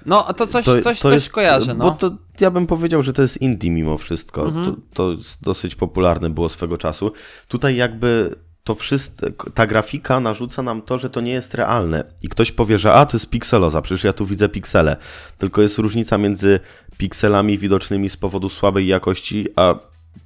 [0.05, 1.85] no a to coś, To, coś, to coś jest, kojarzę, no.
[1.85, 4.45] Bo to ja bym powiedział, że to jest indie mimo wszystko.
[4.45, 4.65] Mhm.
[4.65, 7.11] To, to dosyć popularne było swego czasu.
[7.47, 12.03] Tutaj jakby to wszystko, ta grafika narzuca nam to, że to nie jest realne.
[12.23, 14.97] I ktoś powie, że a, to jest pikseloza, przecież ja tu widzę piksele.
[15.37, 16.59] Tylko jest różnica między
[16.97, 19.75] pikselami widocznymi z powodu słabej jakości, a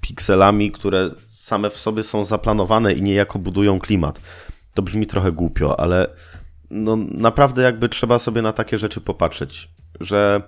[0.01, 4.21] pikselami, które same w sobie są zaplanowane i niejako budują klimat.
[4.73, 6.07] To brzmi trochę głupio, ale
[6.75, 9.69] no naprawdę jakby trzeba sobie na takie rzeczy popatrzeć,
[9.99, 10.41] że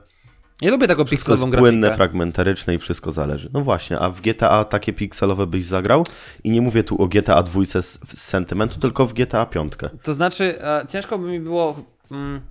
[0.61, 1.97] Nie lubię taką wszystko pikselową płynne, grafikę.
[1.97, 3.49] fragmentaryczne i wszystko zależy.
[3.53, 6.03] No właśnie, a w GTA takie pikselowe byś zagrał?
[6.43, 9.89] I nie mówię tu o GTA dwójce z, z sentymentu, tylko w GTA piątkę.
[10.03, 11.79] To znaczy, e, ciężko by mi było...
[12.11, 12.41] Mm,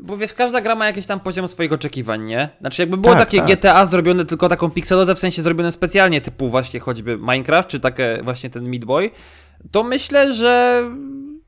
[0.00, 2.48] bo wiesz, każda gra ma jakiś tam poziom swoich oczekiwań, nie?
[2.60, 3.46] Znaczy, jakby było Tak, takie tak.
[3.48, 8.20] GTA zrobione tylko taką pikselozę, w sensie zrobione specjalnie, typu właśnie choćby Minecraft, czy takie
[8.24, 9.10] właśnie ten Meat Boy,
[9.70, 10.82] to myślę, że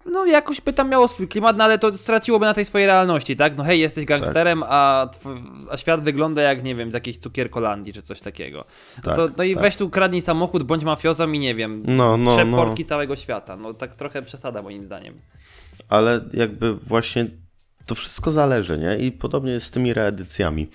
[0.07, 3.37] no jakoś by tam miało swój klimat, no ale to straciłoby na tej swojej realności,
[3.37, 3.57] tak?
[3.57, 7.93] No hej, jesteś gangsterem, a, tw- a świat wygląda jak, nie wiem, z jakiejś cukierkolandii,
[7.93, 8.65] czy coś takiego.
[9.03, 9.63] Tak, to, no i tak.
[9.63, 12.75] weź tu kradnij samochód, bądź mafiozą i nie wiem, No, no, trzep no.
[12.89, 13.57] całego świata.
[13.57, 15.15] No tak trochę przesada moim zdaniem.
[15.89, 17.27] Ale jakby właśnie
[17.87, 18.99] to wszystko zależy, nie?
[18.99, 20.69] I podobnie jest z tymi reedycjami.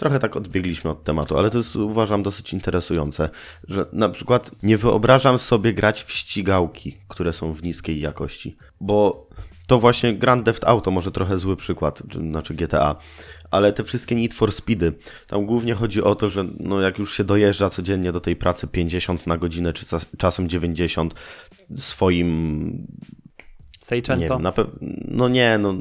[0.00, 3.28] Trochę tak odbiegliśmy od tematu, ale to jest uważam dosyć interesujące,
[3.68, 9.26] że na przykład nie wyobrażam sobie grać w ścigałki, które są w niskiej jakości, bo
[9.66, 12.96] to właśnie Grand Theft Auto, może trochę zły przykład, czy- znaczy GTA,
[13.50, 14.92] ale te wszystkie Need for Speedy,
[15.26, 18.66] tam głównie chodzi o to, że no jak już się dojeżdża codziennie do tej pracy
[18.66, 21.14] 50 na godzinę, czy czas- czasem 90
[21.76, 22.86] swoim nie
[23.80, 24.34] Seicento.
[24.34, 24.70] wiem, na pe-
[25.08, 25.74] no nie, no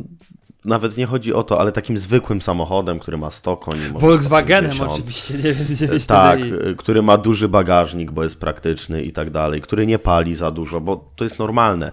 [0.65, 3.81] nawet nie chodzi o to, ale takim zwykłym samochodem, który ma 100 koni.
[3.93, 4.99] Volkswagenem 150.
[4.99, 9.11] oczywiście, nie wiem, gdzie byś Tak, y, który ma duży bagażnik, bo jest praktyczny i
[9.11, 11.91] tak dalej, który nie pali za dużo, bo to jest normalne.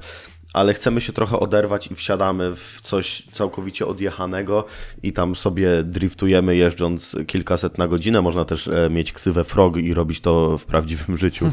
[0.56, 4.64] Ale chcemy się trochę oderwać i wsiadamy w coś całkowicie odjechanego
[5.02, 8.22] i tam sobie driftujemy jeżdżąc kilkaset na godzinę.
[8.22, 11.50] Można też e, mieć ksywę frog i robić to w prawdziwym życiu.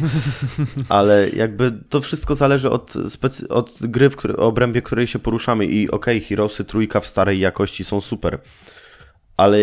[0.90, 5.66] Ale jakby to wszystko zależy od, specy- od gry, w której, obrębie której się poruszamy.
[5.66, 8.40] I okej, Heroesy trójka w starej jakości są super.
[9.38, 9.58] Ale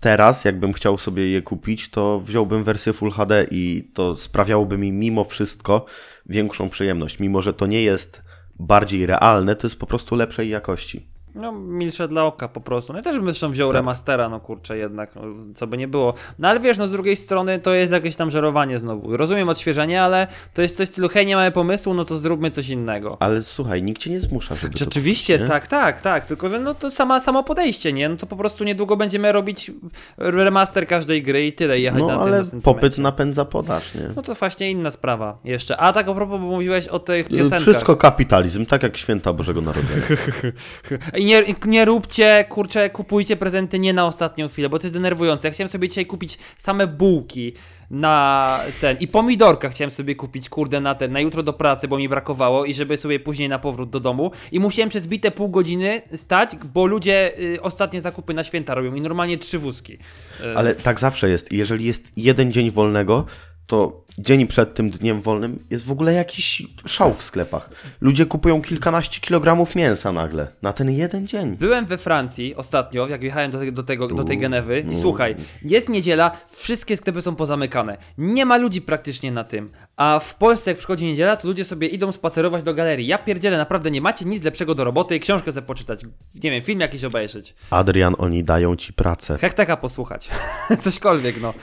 [0.00, 4.92] teraz, jakbym chciał sobie je kupić, to wziąłbym wersję Full HD i to sprawiałoby mi
[4.92, 5.86] mimo wszystko
[6.26, 7.18] większą przyjemność.
[7.18, 8.31] Mimo, że to nie jest
[8.62, 11.11] bardziej realne, to jest po prostu lepszej jakości.
[11.34, 12.92] No, milsze dla oka po prostu.
[12.92, 13.74] No ja też bym zresztą wziął Tak.
[13.74, 15.22] remastera, no kurczę, jednak, no,
[15.54, 16.14] co by nie było.
[16.38, 19.16] No ale wiesz, no z drugiej strony to jest jakieś tam żerowanie znowu.
[19.16, 22.50] Rozumiem odświeżenie, ale to jest coś w stylu, hej, nie mamy pomysłu, no to zróbmy
[22.50, 23.16] coś innego.
[23.20, 25.48] Ale słuchaj, nikt cię nie zmusza, żeby Czy to oczywiście, nie?
[25.48, 28.08] tak, tak, tak, tylko że no to sama, samo podejście, nie?
[28.08, 29.70] No to po prostu niedługo będziemy robić
[30.18, 33.02] remaster każdej gry i tyle, i jechać No na tym ale na tym popyt momencie.
[33.02, 34.00] napędza podaż, nie?
[34.16, 35.76] No to właśnie inna sprawa jeszcze.
[35.76, 37.60] A tak a propos, bo mówiłeś o tych piosenkach.
[37.60, 40.02] Wszystko kapitalizm, tak jak święta Bożego Narodzenia.
[41.22, 45.48] I nie, nie róbcie, kurczę, kupujcie prezenty nie na ostatnią chwilę, bo to jest denerwujące.
[45.48, 47.52] Ja chciałem sobie dzisiaj kupić same bułki
[47.90, 48.48] na
[48.80, 52.08] ten i pomidorka chciałem sobie kupić, kurde, na ten, na jutro do pracy, bo mi
[52.08, 56.02] brakowało i żeby sobie później na powrót do domu i musiałem przez bite pół godziny
[56.14, 59.98] stać, bo ludzie y, ostatnie zakupy na święta robią i normalnie trzy wózki.
[60.40, 61.52] Y, Ale tak zawsze jest.
[61.52, 63.26] Jeżeli jest jeden dzień wolnego,
[63.66, 67.70] to dzień przed tym dniem wolnym jest w ogóle jakiś szał w sklepach.
[68.00, 71.56] Ludzie kupują kilkanaście kilogramów mięsa nagle na ten jeden dzień.
[71.56, 75.36] Byłem we Francji ostatnio, jak jechałem do, te- do, tego, do tej Genewy i słuchaj,
[75.62, 77.96] jest niedziela, wszystkie sklepy są pozamykane.
[78.18, 79.70] Nie ma ludzi praktycznie na tym.
[79.96, 83.06] A w Polsce jak przychodzi niedziela, to ludzie sobie idą spacerować do galerii.
[83.06, 86.02] Ja pierdzielę, naprawdę nie macie nic lepszego do roboty, książkę sobie poczytać,
[86.44, 87.54] nie wiem, film jakiś obejrzeć.
[87.70, 89.38] Adrian, oni dają ci pracę.
[89.38, 90.28] Hekteka posłuchać.
[90.84, 91.54] Cośkolwiek, no.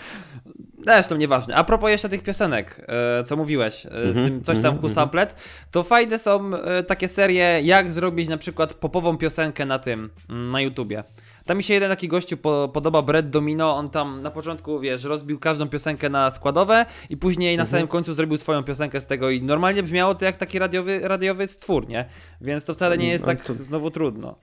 [0.86, 1.56] Zresztą nieważne.
[1.56, 5.36] A propos jeszcze tych piosenek, e, co mówiłeś, e, tym coś tam Husamplet,
[5.72, 10.52] to fajne są e, takie serie, jak zrobić na przykład popową piosenkę na tym, mm,
[10.52, 11.04] na YouTubie.
[11.46, 15.04] Tam mi się jeden taki gościu po, podoba, Brett Domino, on tam na początku, wiesz,
[15.04, 19.30] rozbił każdą piosenkę na składowe i później na samym końcu zrobił swoją piosenkę z tego
[19.30, 22.06] i normalnie brzmiało to jak taki radiowy, radiowy stwór, nie?
[22.42, 24.36] Więc to wcale nie jest No tak to- znowu trudno.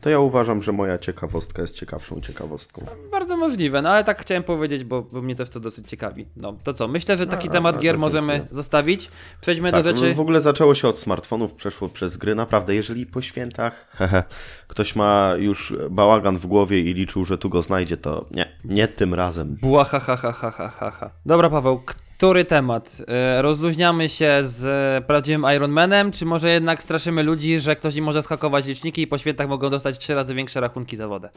[0.00, 2.86] To ja uważam, że moja ciekawostka jest ciekawszą ciekawostką.
[3.10, 6.26] Bardzo możliwe, no ale tak chciałem powiedzieć, bo, bo mnie też to dosyć ciekawi.
[6.36, 8.54] No to co, myślę, że taki A, temat a, gier to możemy dziękuję.
[8.54, 9.10] zostawić.
[9.40, 10.14] Przejdźmy Tak, do rzeczy.
[10.14, 12.34] w ogóle zaczęło się od smartfonów, przeszło przez gry.
[12.34, 14.22] Naprawdę, jeżeli po świętach hehe,
[14.68, 18.88] ktoś ma już bałagan w głowie i liczył, że tu go znajdzie, to nie, nie
[18.88, 19.56] tym razem.
[19.62, 21.10] Była ha, ha, ha, ha, ha, ha, ha.
[21.26, 21.80] Dobra, Paweł,
[22.18, 23.02] który temat?
[23.08, 28.04] E, Rozluźniamy się z prawdziwym Iron Manem, czy może jednak straszymy ludzi, że ktoś im
[28.04, 31.30] może schakować liczniki i po świętach mogą dostać trzy razy większe rachunki za wodę?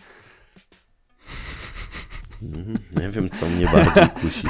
[2.96, 4.48] Nie wiem, co mnie bardziej kusi.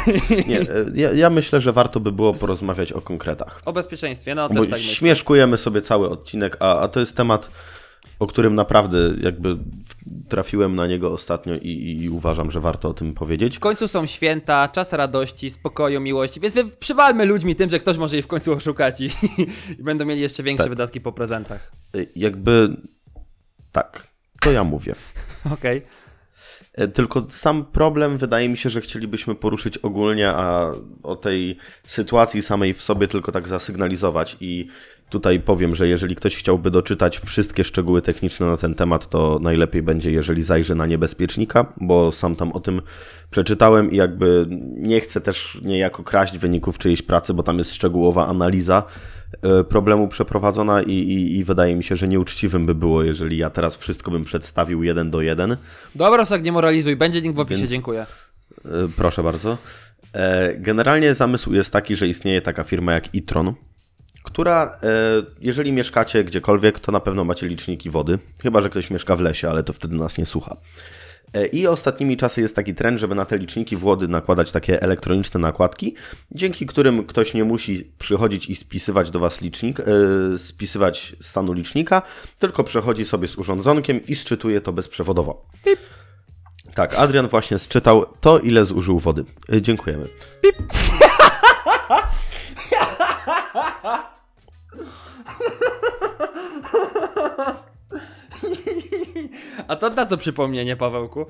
[0.49, 0.65] Nie, e,
[0.95, 3.61] ja, ja myślę, że warto by było porozmawiać o konkretach.
[3.65, 4.93] O bezpieczeństwie, no Bo też tak myślę.
[4.95, 7.49] śmieszkujemy sobie cały odcinek, a, a to jest temat,
[8.19, 9.57] o którym naprawdę jakby
[10.29, 13.57] trafiłem na niego ostatnio i, i uważam, że warto o tym powiedzieć.
[13.57, 18.17] W końcu są święta, czas radości, spokoju, miłości, więc przywalmy ludźmi tym, że ktoś może
[18.17, 19.05] ich w końcu oszukać i,
[19.79, 20.69] i będą mieli jeszcze większe Tak.
[20.69, 21.71] wydatki po prezentach.
[21.95, 22.77] E, Jakby
[23.71, 24.07] tak,
[24.41, 24.95] to ja mówię.
[25.53, 25.81] Okej.
[26.73, 30.71] E, Tylko sam problem wydaje mi się, że chcielibyśmy poruszyć ogólnie, a
[31.03, 34.37] o tej sytuacji samej w sobie tylko tak zasygnalizować.
[34.39, 34.67] I
[35.11, 39.81] tutaj powiem, że jeżeli ktoś chciałby doczytać wszystkie szczegóły techniczne na ten temat, to najlepiej
[39.81, 42.81] będzie, jeżeli zajrzy na niebezpiecznika, bo sam tam o tym
[43.31, 44.45] przeczytałem i jakby
[44.77, 48.83] nie chcę też niejako kraść wyników czyjejś pracy, bo tam jest szczegółowa analiza
[49.41, 53.49] e, problemu przeprowadzona i, i, i wydaje mi się, że nieuczciwym by było, jeżeli ja
[53.49, 55.57] teraz wszystko bym przedstawił jeden do jeden.
[55.95, 58.05] Dobra, tak nie moralizuj, będzie link w opisie, Więc- dziękuję.
[58.65, 59.57] E, Proszę bardzo.
[60.13, 63.53] E, Generalnie zamysł jest taki, że istnieje taka firma jak Itron,
[64.23, 64.87] która, e,
[65.39, 68.19] jeżeli mieszkacie gdziekolwiek, to na pewno macie liczniki wody.
[68.41, 70.57] Chyba, że ktoś mieszka w lesie, ale to wtedy nas nie słucha.
[71.33, 75.39] E, I ostatnimi czasy jest taki trend, żeby na te liczniki wody nakładać takie elektroniczne
[75.39, 75.95] nakładki,
[76.31, 79.83] dzięki którym ktoś nie musi przychodzić i spisywać do Was licznik, e,
[80.37, 82.01] spisywać stanu licznika,
[82.39, 85.45] tylko przechodzi sobie z urządzonkiem i szczytuje to bezprzewodowo.
[86.73, 89.25] Tak, Adrian właśnie sczytał to, ile zużył wody.
[89.61, 90.07] Dziękujemy.
[99.67, 101.25] A to na co przypomnienie, Pawełku?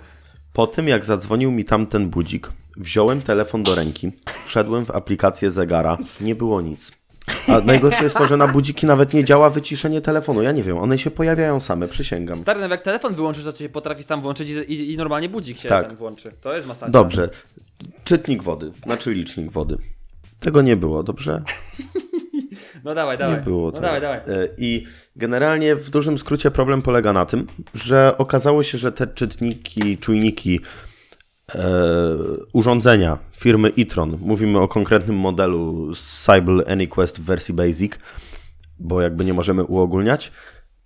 [0.54, 4.12] Po tym, jak zadzwonił mi tamten budzik, wziąłem telefon do ręki,
[4.46, 6.92] wszedłem w aplikację zegara, nie było nic.
[7.48, 10.42] A najgorsze jest to, że na budziki nawet nie działa wyciszenie telefonu.
[10.42, 12.38] Ja nie wiem, one się pojawiają same, przysięgam.
[12.38, 15.58] Stary, nawet jak telefon wyłączysz, to się potrafi sam włączyć i, i, i normalnie budzik
[15.58, 15.94] się Tak.
[15.94, 16.32] włączy.
[16.42, 16.90] To jest masakra.
[16.92, 17.30] Dobrze.
[18.04, 19.78] Czytnik wody, znaczy licznik wody.
[20.40, 21.44] Tego nie było, dobrze?
[22.84, 23.38] No dawaj, dawaj.
[23.38, 24.18] Nie było no dawaj, dawaj.
[24.18, 29.08] E, I generalnie w dużym skrócie problem polega na tym, że okazało się, że te
[29.08, 30.60] czytniki, czujniki,
[31.56, 31.70] e,
[32.54, 37.94] urządzenia firmy Itron, mówimy o konkretnym modelu Cybele AnyQuest w wersji Basic,
[38.80, 40.32] bo jakby nie możemy uogólniać,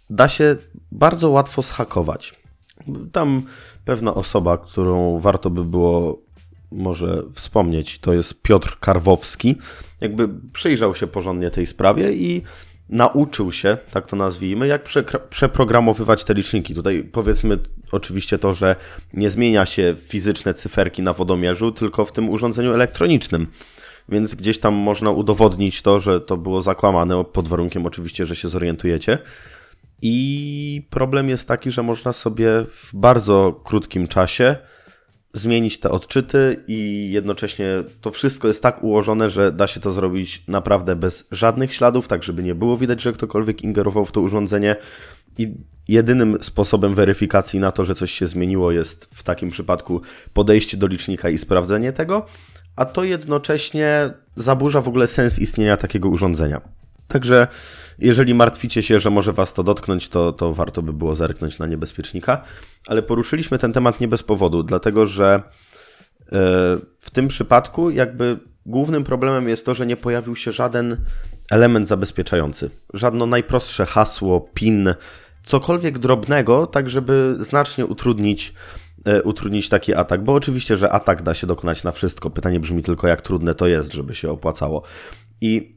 [0.09, 0.55] da się
[0.91, 2.35] bardzo łatwo zhakować.
[3.11, 3.43] Tam
[3.85, 6.24] pewna osoba, którą warto by było
[6.75, 9.55] może wspomnieć, to jest Piotr Karwowski.
[10.01, 12.41] Jakby przyjrzał się porządnie tej sprawie i
[12.89, 14.89] nauczył się, tak to nazwijmy, jak
[15.29, 16.75] przeprogramowywać te liczniki.
[16.75, 17.59] Tutaj powiedzmy
[17.91, 18.75] oczywiście to, że
[19.13, 23.47] nie zmienia się fizyczne cyferki na wodomierzu, tylko w tym urządzeniu elektronicznym.
[24.09, 28.49] Więc gdzieś tam można udowodnić to, że to było zakłamane, pod warunkiem oczywiście, że się
[28.49, 29.17] zorientujecie.
[30.01, 34.55] I problem jest taki, że można sobie w bardzo krótkim czasie
[35.35, 37.67] zmienić te odczyty i jednocześnie
[38.01, 42.23] to wszystko jest tak ułożone, że da się to zrobić naprawdę bez żadnych śladów, tak
[42.23, 44.75] żeby nie było widać, że ktokolwiek ingerował w to urządzenie.
[45.37, 45.53] I
[45.87, 50.01] jedynym sposobem weryfikacji na to, że coś się zmieniło, jest w takim przypadku
[50.33, 52.25] podejście do licznika i sprawdzenie tego,
[52.75, 56.61] a to jednocześnie zaburza w ogóle sens istnienia takiego urządzenia.
[57.07, 57.47] Także
[57.99, 61.67] jeżeli martwicie się, że może was to dotknąć, to, to warto by było zerknąć na
[61.67, 62.41] niebezpiecznika.
[62.87, 65.41] Ale poruszyliśmy ten temat nie bez powodu, dlatego że e,
[66.99, 70.97] w tym przypadku jakby głównym problemem jest to, że nie pojawił się żaden
[71.51, 72.69] element zabezpieczający.
[72.93, 74.93] Żadno najprostsze hasło, PIN,
[75.43, 78.53] cokolwiek drobnego, tak żeby znacznie utrudnić,
[79.05, 80.23] e, utrudnić taki atak.
[80.23, 82.29] Bo oczywiście, że atak da się dokonać na wszystko.
[82.29, 84.83] Pytanie brzmi tylko, jak trudne to jest, żeby się opłacało.
[85.41, 85.75] I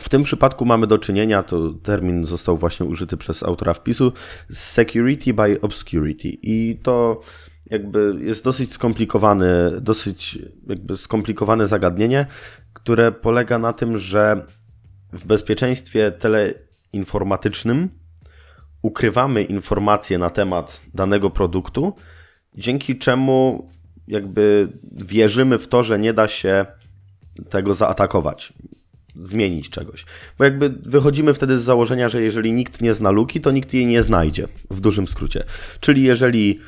[0.00, 4.12] w tym przypadku mamy do czynienia, to termin został właśnie użyty przez autora wpisu,
[4.48, 6.28] z security by obscurity.
[6.28, 7.20] I to
[7.66, 12.26] jakby jest dosyć skomplikowany, dosyć jakby skomplikowane zagadnienie,
[12.72, 14.46] które polega na tym, że
[15.12, 17.88] w bezpieczeństwie teleinformatycznym
[18.82, 21.94] ukrywamy informacje na temat danego produktu,
[22.54, 23.68] dzięki czemu
[24.08, 26.66] jakby wierzymy w to, że nie da się
[27.48, 28.52] tego zaatakować,
[29.16, 30.04] zmienić czegoś.
[30.38, 33.86] Bo jakby wychodzimy wtedy z założenia, że jeżeli nikt nie zna luki, to nikt jej
[33.86, 35.44] nie znajdzie, w dużym skrócie.
[35.80, 36.60] Czyli jeżeli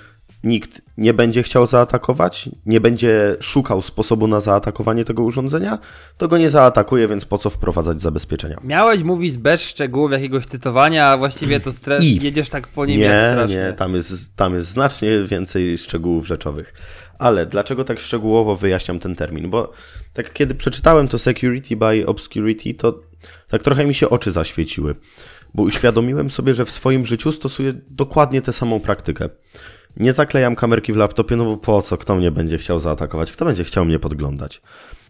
[0.45, 5.79] nikt nie będzie chciał zaatakować, nie będzie szukał sposobu na zaatakowanie tego urządzenia,
[6.17, 8.61] to go nie zaatakuje, więc po co wprowadzać zabezpieczenia?
[8.65, 13.11] Miałeś mówić bez szczegółów jakiegoś cytowania, a właściwie to stres, jedziesz tak po nim jak
[13.11, 13.57] Nie, strasznie.
[13.57, 16.75] nie, tam jest, tam jest znacznie więcej szczegółów rzeczowych.
[17.23, 19.51] Ale dlaczego tak szczegółowo wyjaśniam ten termin?
[19.51, 19.73] Bo
[20.13, 23.01] tak kiedy przeczytałem to security by obscurity, to
[23.49, 24.95] tak trochę mi się oczy zaświeciły.
[25.55, 29.29] Bo uświadomiłem sobie, że w swoim życiu stosuję dokładnie tę samą praktykę.
[29.97, 31.97] Nie zaklejam kamerki w laptopie, no bo po co?
[31.97, 33.33] Kto mnie będzie chciał zaatakować?
[33.33, 34.63] Kto będzie chciał mnie podglądać?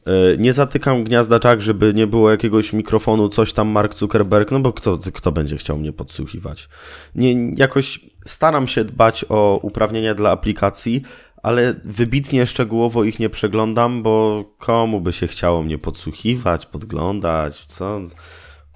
[0.07, 4.61] E, Nie zatykam gniazda tak, żeby nie było jakiegoś mikrofonu, coś tam Mark Zuckerberg, no
[4.61, 6.69] bo kto, kto będzie chciał mnie podsłuchiwać?
[7.15, 11.03] Nie, jakoś staram się dbać o uprawnienia dla aplikacji,
[11.43, 18.01] ale wybitnie szczegółowo ich nie przeglądam, bo komu by się chciało mnie podsłuchiwać, podglądać, co?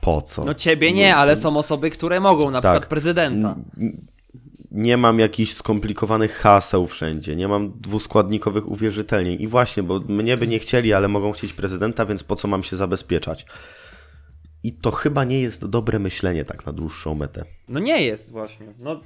[0.01, 0.45] Po co?
[0.45, 2.73] No ciebie nie, ale są osoby, które mogą, na Tak.
[2.73, 3.57] przykład prezydenta.
[4.71, 9.43] nie mam jakichś skomplikowanych haseł wszędzie, nie mam dwuskładnikowych uwierzytelnień.
[9.43, 12.63] I właśnie, bo mnie by nie chcieli, ale mogą chcieć prezydenta, więc po co mam
[12.63, 13.47] się zabezpieczać?
[14.63, 17.45] I to chyba nie jest dobre myślenie tak na dłuższą metę.
[17.69, 18.67] No nie jest właśnie.
[18.79, 19.01] No,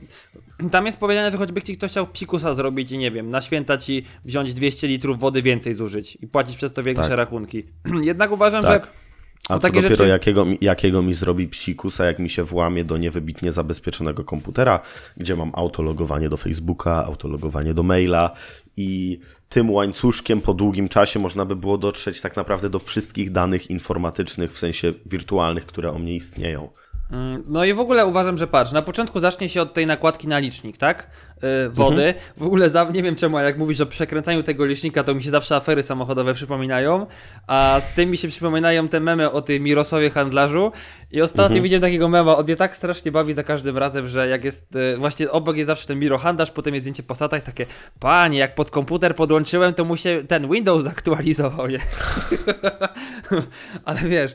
[0.70, 3.76] tam jest powiedziane, że choćby ci ktoś chciał psikusa zrobić i nie wiem, na święta
[3.78, 7.16] ci wziąć 200 litrów wody więcej zużyć i płacić przez to większe Tak.
[7.18, 7.64] rachunki.
[8.02, 8.84] Jednak uważam, Tak.
[8.84, 8.90] że
[9.48, 12.96] A No co dopiero rzeczy- jakiego, jakiego mi zrobi psikusa, jak mi się włamie do
[12.96, 14.80] niewybitnie zabezpieczonego komputera,
[15.16, 18.30] gdzie mam autologowanie do Facebooka, autologowanie do maila
[18.76, 19.20] i
[19.52, 24.52] tym łańcuszkiem po długim czasie można by było dotrzeć tak naprawdę do wszystkich danych informatycznych,
[24.52, 26.68] w sensie wirtualnych, które o mnie istnieją.
[27.12, 30.28] Mm, No i w ogóle uważam, że patrz, na początku zacznie się od tej nakładki
[30.28, 31.10] na licznik, tak?
[31.42, 32.04] Yy, wody.
[32.06, 32.24] Mhm.
[32.36, 35.22] W ogóle za, nie wiem czemu, ale jak mówisz o przekręcaniu tego licznika, to mi
[35.22, 37.06] się zawsze afery samochodowe przypominają,
[37.46, 40.72] a z tym mi się przypominają te memy o tym Mirosławie Handlarzu
[41.10, 41.62] i ostatnio Mhm.
[41.62, 44.96] widziałem takiego mema, on mnie tak strasznie bawi za każdym razem, że jak jest, yy,
[44.98, 47.66] właśnie obok jest zawsze ten Miro Handlarz, potem jest zdjęcie Passata i takie,
[48.00, 51.78] panie, jak pod komputer podłączyłem, to mu się ten Windows zaktualizował, nie?
[53.84, 54.34] ale wiesz...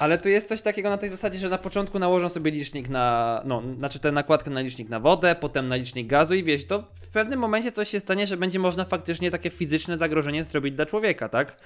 [0.00, 3.42] Ale tu jest coś takiego na tej zasadzie, że na początku nałożą sobie licznik na,
[3.44, 6.84] no, znaczy tę nakładkę na licznik na wodę, potem na licznik gazu i wiesz, to
[7.02, 10.86] w pewnym momencie coś się stanie, że będzie można faktycznie takie fizyczne zagrożenie zrobić dla
[10.86, 11.56] człowieka, tak?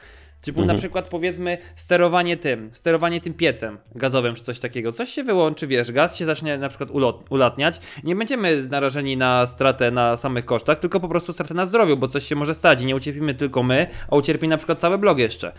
[0.41, 4.93] Typu na przykład powiedzmy sterowanie tym, sterowanie tym piecem gazowym czy coś takiego.
[4.93, 7.81] Coś się wyłączy, wiesz, gaz się zacznie na przykład ulot, ulatniać.
[8.05, 12.09] Nie będziemy narażeni na stratę na samych kosztach, tylko po prostu stratę na zdrowiu, bo
[12.09, 15.19] coś się może stać i nie ucierpimy tylko my, a ucierpi na przykład cały blog
[15.19, 15.53] jeszcze.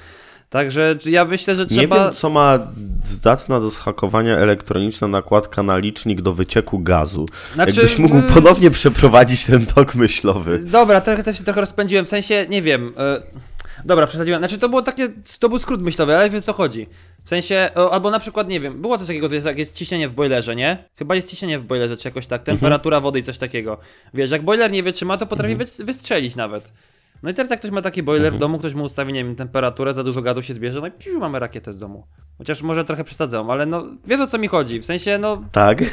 [0.49, 2.05] Także ja myślę, że Nie trzeba...
[2.05, 2.59] wiem, co ma
[3.03, 7.25] zdatna do zhakowania elektroniczna nakładka na licznik do wycieku gazu.
[7.53, 10.59] Znaczy, Jakbyś mógł y- ponownie przeprowadzić ten tok myślowy.
[10.59, 12.93] Dobra, trochę też się trochę rozpędziłem, w sensie, nie wiem.
[12.97, 13.21] e,
[13.85, 14.39] dobra, przesadziłem.
[14.39, 16.87] Znaczy, to było takie, to był skrót myślowy, ale wiesz o co chodzi.
[17.23, 20.55] W sensie, albo na przykład, nie wiem, było coś takiego, jak jest ciśnienie w boilerze,
[20.55, 20.83] nie?
[20.97, 23.77] Chyba jest ciśnienie w boilerze, czy jakoś tak, temperatura wody i coś takiego.
[24.13, 26.71] Wiesz, jak boiler nie wytrzyma, to potrafi wy- wystrzelić nawet.
[27.25, 29.35] No i teraz jak ktoś ma taki boiler w domu, ktoś mu ustawi, nie wiem,
[29.35, 32.07] temperaturę, za dużo gazu się zbierze, no i piu, mamy rakietę z domu.
[32.37, 34.79] Chociaż może trochę przesadzam, ale no, wiesz o co mi chodzi.
[34.79, 35.83] W sensie, no, Tak?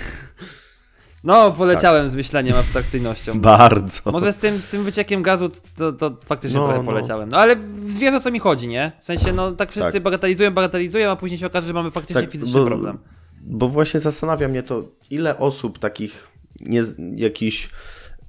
[1.25, 3.41] no, poleciałem z myśleniem, abstrakcyjnością.
[3.41, 4.13] Bardzo.
[4.13, 6.85] Może z tym, z tym wyciekiem gazu to, to faktycznie No, trochę no.
[6.85, 7.29] poleciałem.
[7.29, 8.93] No ale wiesz o co mi chodzi, nie?
[9.01, 10.03] W sensie, no tak wszyscy Tak.
[10.03, 12.99] bagatelizują, bagatelizują, a później się okaże, że mamy faktycznie Tak, fizyczny bo- problem.
[13.41, 16.29] Bo właśnie zastanawia mnie to, ile osób takich,
[16.61, 16.83] nie,
[17.17, 17.69] jakichś,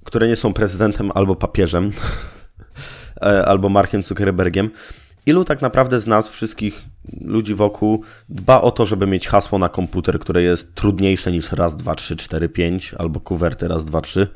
[0.04, 1.91] które nie są prezydentem albo papieżem,
[3.22, 4.70] albo Markiem Zuckerbergiem,
[5.26, 6.82] ilu tak naprawdę z nas, wszystkich
[7.22, 11.76] ludzi wokół, dba o to, żeby mieć hasło na komputer, które jest trudniejsze niż raz,
[11.76, 14.28] dwa, trzy, cztery, pięć, albo kuwerty raz, dwa, trzy.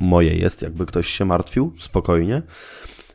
[0.00, 2.42] Moje jest, jakby ktoś się martwił, spokojnie.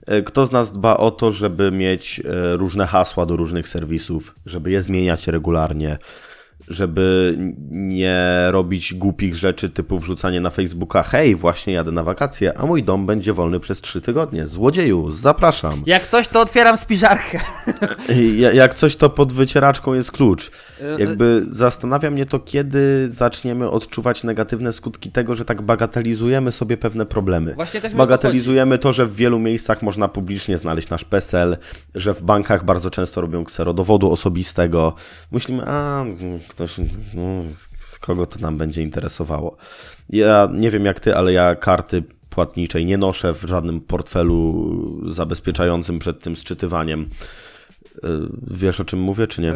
[0.05, 4.35] E, Kto z nas dba o to, żeby mieć e, różne hasła do różnych serwisów,
[4.45, 5.97] żeby je zmieniać regularnie,
[6.69, 7.37] żeby
[7.71, 12.83] nie robić głupich rzeczy typu wrzucanie na Facebooka hej, właśnie jadę na wakacje, a mój
[12.83, 14.47] dom będzie wolny przez trzy tygodnie.
[14.47, 15.83] Złodzieju, zapraszam.
[15.85, 17.39] Jak coś, to otwieram spiżarkę.
[18.37, 20.51] Ja- Jak coś, to pod wycieraczką jest klucz.
[20.97, 27.05] Jakby zastanawia mnie to, kiedy zaczniemy odczuwać negatywne skutki tego, że tak bagatelizujemy sobie pewne
[27.05, 27.53] problemy.
[27.53, 31.57] Właśnie też Bagatelizujemy to, że w wielu miejscach można publicznie znaleźć nasz PESEL,
[31.95, 34.93] że w bankach bardzo często robią kserodowodu osobistego.
[35.31, 36.05] Myślimy, a
[37.13, 37.43] no,
[37.81, 39.57] z kogo to nam będzie interesowało.
[40.09, 44.69] Ja nie wiem jak ty, ale ja karty płatniczej nie noszę w żadnym portfelu
[45.11, 47.09] zabezpieczającym przed tym sczytywaniem.
[47.95, 47.99] Y,
[48.47, 49.51] Wiesz o czym mówię, czy nie?
[49.51, 49.55] E,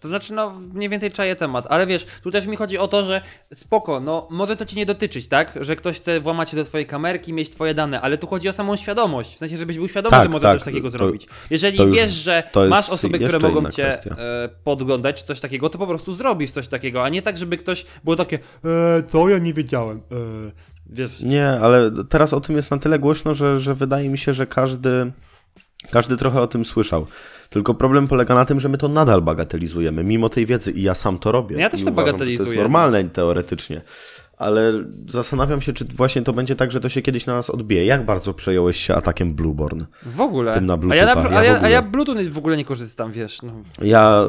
[0.00, 3.04] To znaczy, no, mniej więcej czaję temat, ale wiesz, tu też mi chodzi o to,
[3.04, 3.22] że
[3.54, 5.58] spoko, no, może to ci nie dotyczyć, tak?
[5.60, 8.52] Że ktoś chce włamać się do twojej kamerki, mieć twoje dane, ale tu chodzi o
[8.52, 11.28] samą świadomość, w sensie, żebyś był świadomy, Tak, że może tak, coś takiego to- zrobić.
[11.50, 14.16] Jeżeli to już- wiesz, że to masz osoby, które mogą cię kwestia.
[14.18, 17.86] e, podglądać, coś takiego, to po prostu zrobisz coś takiego, a nie tak, żeby ktoś
[18.04, 20.52] było takie, e, co, ja nie wiedziałem, e,
[20.86, 21.20] wiesz...
[21.20, 24.46] Nie, ale teraz o tym jest na tyle głośno, że, że wydaje mi się, że
[24.46, 25.12] każdy,
[25.90, 27.06] każdy trochę o tym słyszał.
[27.54, 30.94] Tylko problem polega na tym, że my to nadal bagatelizujemy, mimo tej wiedzy i ja
[30.94, 31.56] sam to robię.
[31.56, 32.48] Ja też to uważam, że To bagatelizuję.
[32.50, 33.80] jest normalne teoretycznie.
[34.38, 34.72] Ale
[35.08, 37.86] zastanawiam się, czy właśnie to będzie tak, że to się kiedyś na nas odbije.
[37.86, 39.84] Jak bardzo przejąłeś się atakiem Blueborn?
[40.06, 40.54] W ogóle.
[40.54, 43.12] Tym na a, ja Bluetootha, na, a, ja, a ja Bluetooth w ogóle nie korzystam,
[43.12, 43.42] wiesz.
[43.42, 43.52] No.
[43.82, 44.24] Ja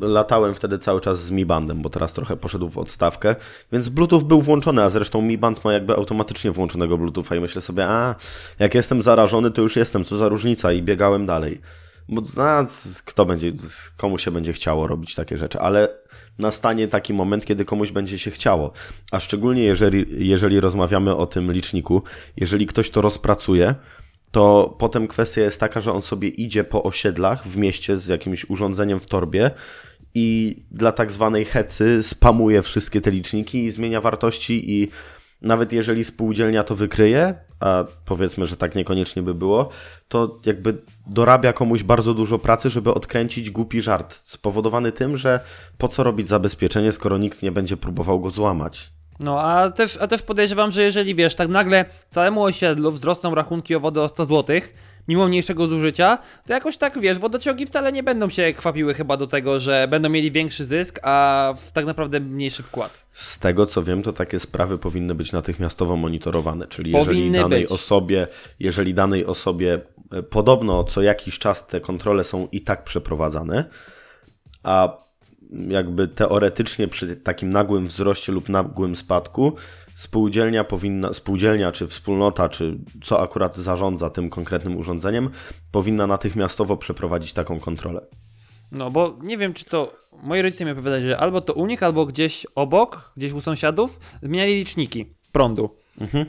[0.00, 3.36] latałem wtedy cały czas z Mi Bandem, bo teraz trochę poszedł w odstawkę,
[3.72, 7.60] więc Bluetooth był włączony, a zresztą Mi Band ma jakby automatycznie włączonego Bluetootha i myślę
[7.60, 8.14] sobie, a
[8.58, 11.60] jak jestem zarażony, to już jestem, co za różnica i biegałem dalej.
[12.10, 12.66] Bo zna,
[13.04, 13.52] kto będzie,
[13.96, 15.88] komu się będzie chciało robić takie rzeczy, ale
[16.38, 18.72] nastanie taki moment, kiedy komuś będzie się chciało.
[19.12, 22.02] A szczególnie jeżeli, jeżeli rozmawiamy o tym liczniku,
[22.36, 23.74] jeżeli ktoś to rozpracuje,
[24.30, 28.50] to potem kwestia jest taka, że on sobie idzie po osiedlach w mieście z jakimś
[28.50, 29.50] urządzeniem w torbie
[30.14, 34.88] i dla tak zwanej hecy spamuje wszystkie te liczniki i zmienia wartości i
[35.42, 39.68] nawet jeżeli spółdzielnia to wykryje, a powiedzmy, że tak niekoniecznie by było,
[40.08, 45.40] to jakby dorabia komuś bardzo dużo pracy, żeby odkręcić głupi żart, spowodowany tym, że
[45.78, 48.90] po co robić zabezpieczenie, skoro nikt nie będzie próbował go złamać.
[49.20, 53.74] No, a też, a też podejrzewam, że jeżeli wiesz, tak nagle całemu osiedlu wzrosną rachunki
[53.74, 54.60] o wodę o 100 zł,
[55.08, 59.26] mimo mniejszego zużycia, to jakoś tak wiesz, wodociągi wcale nie będą się kwapiły chyba do
[59.26, 63.06] tego, że będą mieli większy zysk, a tak naprawdę mniejszy wkład.
[63.12, 67.62] Z tego co wiem, to takie sprawy powinny być natychmiastowo monitorowane, czyli jeżeli Powinny danej
[67.62, 67.72] być.
[67.72, 68.26] osobie,
[68.60, 69.80] jeżeli danej osobie
[70.12, 73.64] e, podobno co jakiś czas te kontrole są i tak przeprowadzane,
[74.62, 74.98] a
[75.68, 79.52] jakby teoretycznie przy takim nagłym wzroście lub nagłym spadku
[80.00, 85.30] spółdzielnia powinna, spółdzielnia czy wspólnota, czy co akurat zarządza tym konkretnym urządzeniem,
[85.72, 88.06] powinna natychmiastowo przeprowadzić taką kontrolę.
[88.72, 89.92] No, bo nie wiem, czy to.
[90.22, 94.00] Moi rodzice mi opowiadali, że albo to u nich, albo gdzieś obok, gdzieś u sąsiadów,
[94.22, 95.70] zmieniali liczniki prądu.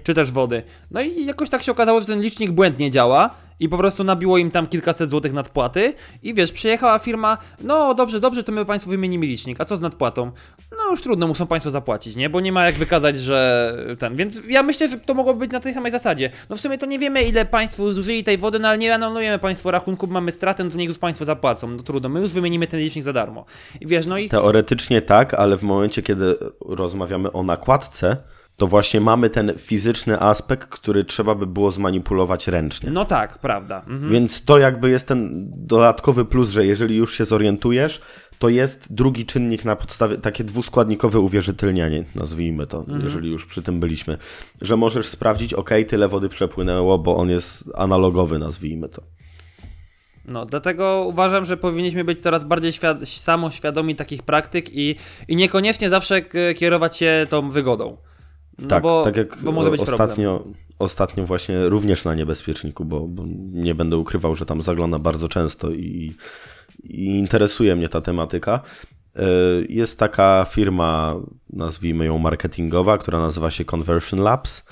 [0.03, 0.63] Czy też wody.
[0.91, 3.29] No i jakoś tak się okazało, że ten licznik błędnie działa
[3.61, 5.93] i po prostu nabiło im tam kilkaset złotych nadpłaty.
[6.23, 9.61] I wiesz, przyjechała firma, no dobrze, dobrze, to my Państwu wymienimy licznik.
[9.61, 10.31] A co z nadpłatą?
[10.71, 12.29] No już trudno, muszą Państwo zapłacić, nie?
[12.29, 14.15] Bo nie ma jak wykazać, że ten.
[14.15, 16.29] Więc ja myślę, że to mogło być na tej samej zasadzie.
[16.49, 19.39] No w sumie to nie wiemy, ile Państwo zużyli tej wody, no ale nie anulujemy
[19.39, 21.67] Państwu rachunku, mamy stratę, no to niech już Państwo zapłacą.
[21.67, 23.45] No trudno, my już wymienimy ten licznik za darmo.
[23.81, 24.29] I wiesz, no i.
[24.29, 26.35] Teoretycznie tak, ale w momencie, kiedy
[26.65, 28.17] rozmawiamy o nakładce,
[28.61, 32.91] to właśnie mamy ten fizyczny aspekt, który trzeba by było zmanipulować ręcznie.
[32.91, 33.79] No tak, prawda.
[33.87, 34.11] Mhm.
[34.11, 38.01] Więc to jakby jest ten dodatkowy plus, że jeżeli już się zorientujesz,
[38.39, 43.79] to jest drugi czynnik na podstawie, takie dwuskładnikowe uwierzytelnianie, nazwijmy to, jeżeli już przy tym
[43.79, 44.17] byliśmy,
[44.61, 49.01] że możesz sprawdzić, ok, tyle wody przepłynęło, bo on jest analogowy, nazwijmy to.
[50.25, 54.95] No, dlatego uważam, że powinniśmy być coraz bardziej świad- samoświadomi takich praktyk i,
[55.27, 56.21] i niekoniecznie zawsze
[56.55, 57.97] kierować się tą wygodą.
[58.59, 60.01] No tak, bo, tak jak bo może być problem.
[60.01, 60.43] ostatnio,
[60.79, 65.71] ostatnio właśnie również na niebezpieczniku, bo, bo nie będę ukrywał, że tam zagląda bardzo często
[65.71, 66.13] i,
[66.83, 68.61] i interesuje mnie ta tematyka.
[69.15, 69.21] E,
[69.69, 71.15] Jest taka firma,
[71.49, 74.63] nazwijmy ją marketingowa, która nazywa się Conversion Labs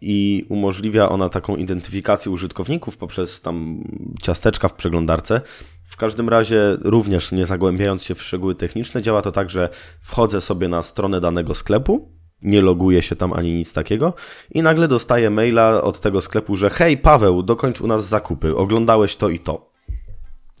[0.00, 3.84] i umożliwia ona taką identyfikację użytkowników poprzez tam
[4.22, 5.40] ciasteczka w przeglądarce.
[5.84, 9.68] W każdym razie, również nie zagłębiając się w szczegóły techniczne, działa to tak, że
[10.00, 14.14] wchodzę sobie na stronę danego sklepu, nie loguję się tam ani nic takiego
[14.50, 19.16] i nagle dostaję maila od tego sklepu, że hej Paweł, dokończ u nas zakupy, oglądałeś
[19.16, 19.70] to i to.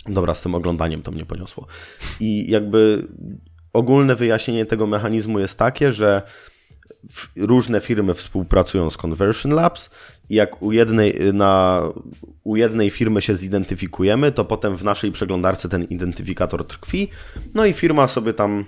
[0.06, 1.66] Dobra, z tym oglądaniem to mnie poniosło.
[2.20, 3.08] I jakby
[3.72, 6.22] ogólne wyjaśnienie tego mechanizmu jest takie, że
[7.36, 9.90] różne firmy współpracują z Conversion Labs
[10.28, 11.82] i jak u jednej, na,
[12.44, 17.08] u jednej firmy się zidentyfikujemy, to potem w naszej przeglądarce ten identyfikator tkwi,
[17.54, 18.64] no i firma sobie tam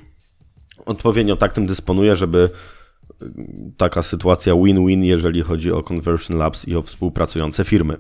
[0.87, 2.51] odpowiednio tak tym dysponuje, żeby
[3.77, 7.97] taka sytuacja win-win, jeżeli chodzi o Conversion Labs i o współpracujące firmy.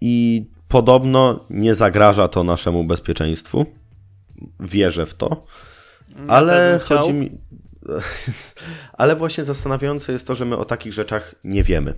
[0.00, 3.66] I podobno nie zagraża to naszemu bezpieczeństwu.
[4.60, 5.44] Wierzę w to.
[6.28, 7.38] Ale bym chodzi mi.
[8.98, 11.94] Ale właśnie zastanawiające jest to, że my o takich rzeczach nie wiemy.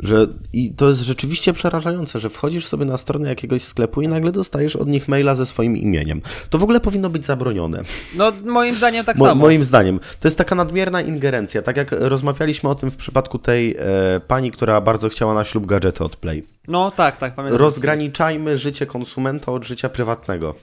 [0.00, 4.32] Że, I to jest rzeczywiście przerażające, że wchodzisz sobie na stronę jakiegoś sklepu i nagle
[4.32, 6.22] dostajesz od nich maila ze swoim imieniem.
[6.50, 7.82] To w ogóle powinno być zabronione.
[8.16, 9.40] No moim zdaniem tak Mo- samo.
[9.40, 10.00] moim zdaniem.
[10.20, 11.62] To jest taka nadmierna ingerencja.
[11.62, 15.66] Tak jak rozmawialiśmy o tym w przypadku tej e, pani, która bardzo chciała na ślub
[15.66, 16.46] gadżety od Play.
[16.68, 17.60] No tak, tak, pamiętam.
[17.60, 20.54] Rozgraniczajmy życie konsumenta od życia prywatnego.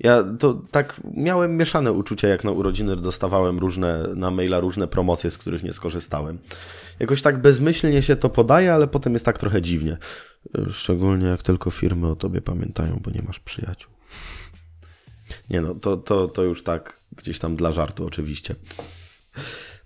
[0.00, 5.30] Ja to tak miałem mieszane uczucia, jak na urodziny dostawałem różne na maila różne promocje,
[5.30, 6.38] z których nie skorzystałem.
[7.00, 9.96] Jakoś tak bezmyślnie się to podaje, ale potem jest tak trochę dziwnie.
[10.70, 13.90] Szczególnie jak tylko firmy o tobie pamiętają, bo nie masz przyjaciół.
[15.50, 18.54] Nie no, to, to, to już tak gdzieś tam dla żartu oczywiście.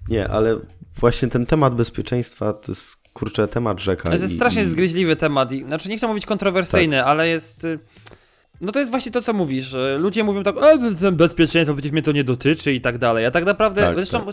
[0.08, 0.58] Nie, ale
[0.96, 4.08] właśnie ten temat bezpieczeństwa to jest kurczę temat rzeka.
[4.08, 5.50] To jest i- strasznie i- zgryźliwy temat.
[5.66, 7.06] Znaczy nie chcę mówić kontrowersyjny, Tak.
[7.06, 7.66] ale jest.
[8.60, 9.76] No to jest właśnie to, co mówisz.
[9.98, 13.26] Ludzie mówią tak, e, be- bezpieczeństwo, przecież mnie to nie dotyczy i tak dalej.
[13.26, 14.32] A tak naprawdę, Tak, zresztą y,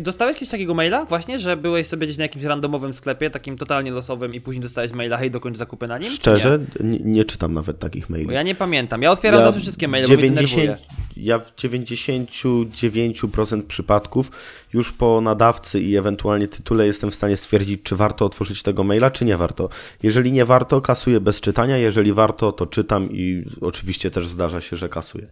[0.00, 3.90] dostałeś kiedyś takiego maila właśnie, że byłeś sobie gdzieś na jakimś randomowym sklepie, takim totalnie
[3.90, 6.10] losowym i później dostałeś maila, hej, dokończ zakupy na nim?
[6.12, 6.98] Szczerze, nie?
[6.98, 8.24] Nie, czytam nawet takich maili.
[8.24, 8.28] Nie?
[8.28, 9.02] Bo ja nie pamiętam.
[9.02, 10.76] Ja otwieram zawsze wszystkie maile, w bo mnie denerwuje.
[11.16, 14.30] ja w 99% przypadków
[14.72, 19.10] już po nadawcy i ewentualnie tytule jestem w stanie stwierdzić, czy warto otworzyć tego maila,
[19.10, 19.68] czy nie warto.
[20.02, 24.76] Jeżeli nie warto, kasuję bez czytania, jeżeli warto, to czytam i oczywiście też zdarza się,
[24.76, 25.26] że kasuję.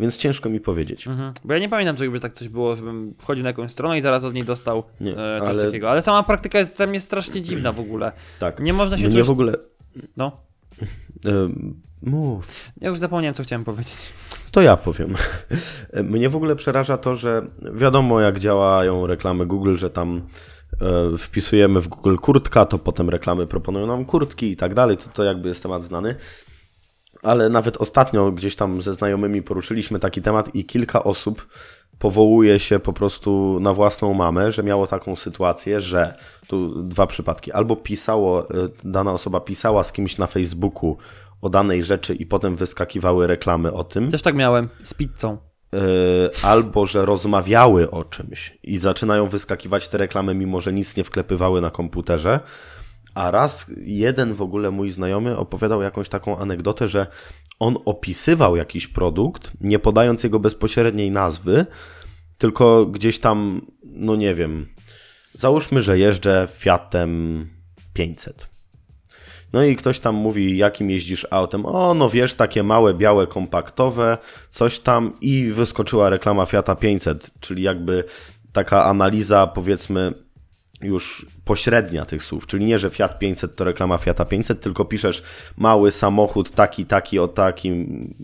[0.00, 1.06] Więc ciężko mi powiedzieć.
[1.06, 1.32] Mhm.
[1.44, 4.24] Bo ja nie pamiętam, żeby tak coś było, żebym wchodził na jakąś stronę i zaraz
[4.24, 5.90] od niej dostał Nie, e, coś ale- takiego.
[5.90, 8.12] Ale sama praktyka jest dla mnie strasznie dziwna w ogóle.
[8.38, 8.60] Tak.
[8.60, 9.26] Nie można się Mnie czuć...
[9.26, 9.54] w ogóle...
[10.16, 10.49] No,
[12.02, 12.70] mów.
[12.80, 14.12] ja już zapomniałem, co chciałem powiedzieć.
[14.50, 15.14] To ja powiem.
[16.04, 17.42] Mnie w ogóle przeraża to, że
[17.74, 20.22] wiadomo jak działają reklamy Google, że tam
[20.80, 24.96] e, wpisujemy w Google kurtka, to potem reklamy proponują nam kurtki i tak dalej.
[24.96, 26.14] To, to jakby jest temat znany.
[27.22, 31.46] Ale nawet ostatnio gdzieś tam ze znajomymi poruszyliśmy taki temat i kilka osób
[32.00, 36.14] powołuje się po prostu na własną mamę, że miało taką sytuację, że
[36.46, 37.52] tu dwa przypadki.
[37.52, 40.96] Albo pisało, e, dana osoba pisała z kimś na Facebooku
[41.42, 44.10] o danej rzeczy i potem wyskakiwały reklamy o tym.
[44.10, 45.38] Też tak miałem, z pizzą.
[45.72, 45.80] Yy,
[46.42, 51.60] albo że rozmawiały o czymś i zaczynają wyskakiwać te reklamy, mimo że nic nie wklepywały
[51.60, 52.40] na komputerze.
[53.20, 57.06] A raz jeden w ogóle mój znajomy opowiadał jakąś taką anegdotę, że
[57.58, 61.66] on opisywał jakiś produkt, nie podając jego bezpośredniej nazwy,
[62.38, 64.66] tylko gdzieś tam, no nie wiem,
[65.34, 67.46] załóżmy, że jeżdżę Fiatem
[67.94, 68.48] 500.
[69.52, 71.66] No i ktoś tam mówi, jakim jeździsz autem.
[71.66, 74.18] O, no wiesz, takie małe, białe, kompaktowe,
[74.50, 78.04] coś tam i wyskoczyła reklama Fiata 500, czyli jakby
[78.52, 80.14] taka analiza, powiedzmy,
[80.82, 85.22] już pośrednia tych słów, czyli nie, że Fiat 500 to reklama Fiata 500, tylko piszesz
[85.56, 88.14] mały samochód taki, taki, o takim,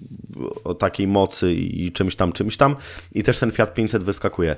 [0.65, 2.77] o takiej mocy i czymś tam, czymś tam
[3.13, 4.57] i też ten Fiat 500 wyskakuje.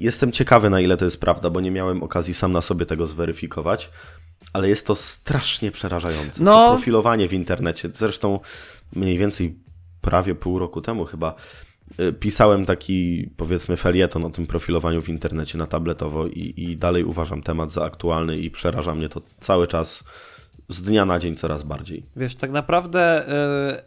[0.00, 3.06] Jestem ciekawy, na ile to jest prawda, bo nie miałem okazji sam na sobie tego
[3.06, 3.90] zweryfikować,
[4.52, 6.42] ale jest to strasznie przerażające.
[6.44, 6.52] No.
[6.52, 7.88] To profilowanie w internecie.
[7.92, 8.40] Zresztą
[8.92, 9.58] mniej więcej
[10.00, 11.34] prawie pół roku temu chyba
[12.20, 17.42] pisałem taki, powiedzmy, felieton o tym profilowaniu w internecie na tabletowo i, i dalej uważam
[17.42, 20.04] temat za aktualny i przeraża mnie to cały czas
[20.68, 22.06] z dnia na dzień coraz bardziej.
[22.16, 23.24] Wiesz, tak naprawdę.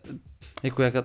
[0.09, 0.17] Yy...
[0.63, 1.03] Jejku, jaka.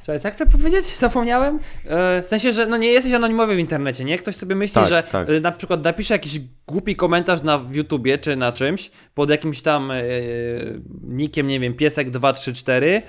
[0.00, 0.84] Czekaj, co ja chcę powiedzieć?
[0.98, 1.54] Zapomniałem?
[1.54, 4.18] Yy, w sensie, że no nie jesteś anonimowy w internecie, nie?
[4.18, 5.28] Ktoś sobie myśli, Tak, że tak.
[5.28, 9.88] yy, na przykład napisze jakiś głupi komentarz na YouTubie czy na czymś pod jakimś tam
[9.88, 13.02] yy, nikiem, nie wiem, piesek234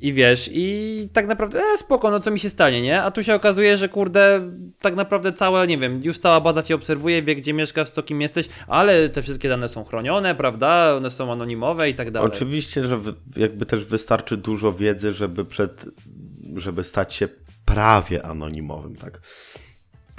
[0.00, 3.02] i wiesz, i tak naprawdę, e, spoko, no co mi się stanie, nie?
[3.02, 6.74] A tu się okazuje, że kurde, tak naprawdę całe, nie wiem, już cała baza cię
[6.74, 10.94] obserwuje, wie gdzie mieszkasz, co kim jesteś, ale te wszystkie dane są chronione, prawda?
[10.96, 12.30] One są anonimowe i tak dalej.
[12.32, 13.00] Oczywiście, że
[13.36, 15.86] jakby też wystarczy dużo wiedzy, żeby przed,
[16.56, 17.28] żeby stać się
[17.64, 19.20] prawie anonimowym, tak?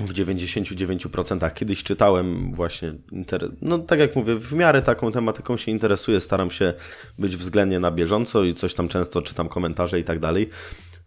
[0.05, 2.93] W 99% kiedyś czytałem właśnie,
[3.61, 6.73] no tak jak mówię, w miarę taką tematyką się interesuję, staram się
[7.19, 10.49] być względnie na bieżąco i coś tam często czytam komentarze i tak dalej,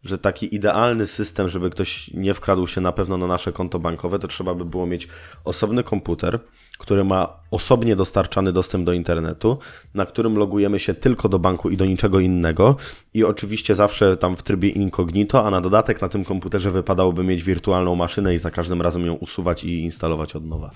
[0.04, 4.18] że taki idealny system, żeby ktoś nie wkradł się na pewno na nasze konto bankowe,
[4.18, 5.08] to trzeba by było mieć
[5.44, 6.40] osobny komputer,
[6.78, 9.58] który ma osobnie dostarczany dostęp do internetu,
[9.94, 12.76] na którym logujemy się tylko do banku i do niczego innego
[13.14, 17.42] i oczywiście zawsze tam w trybie incognito, a na dodatek na tym komputerze wypadałoby mieć
[17.42, 20.70] wirtualną maszynę i za każdym razem ją usuwać i instalować od nowa.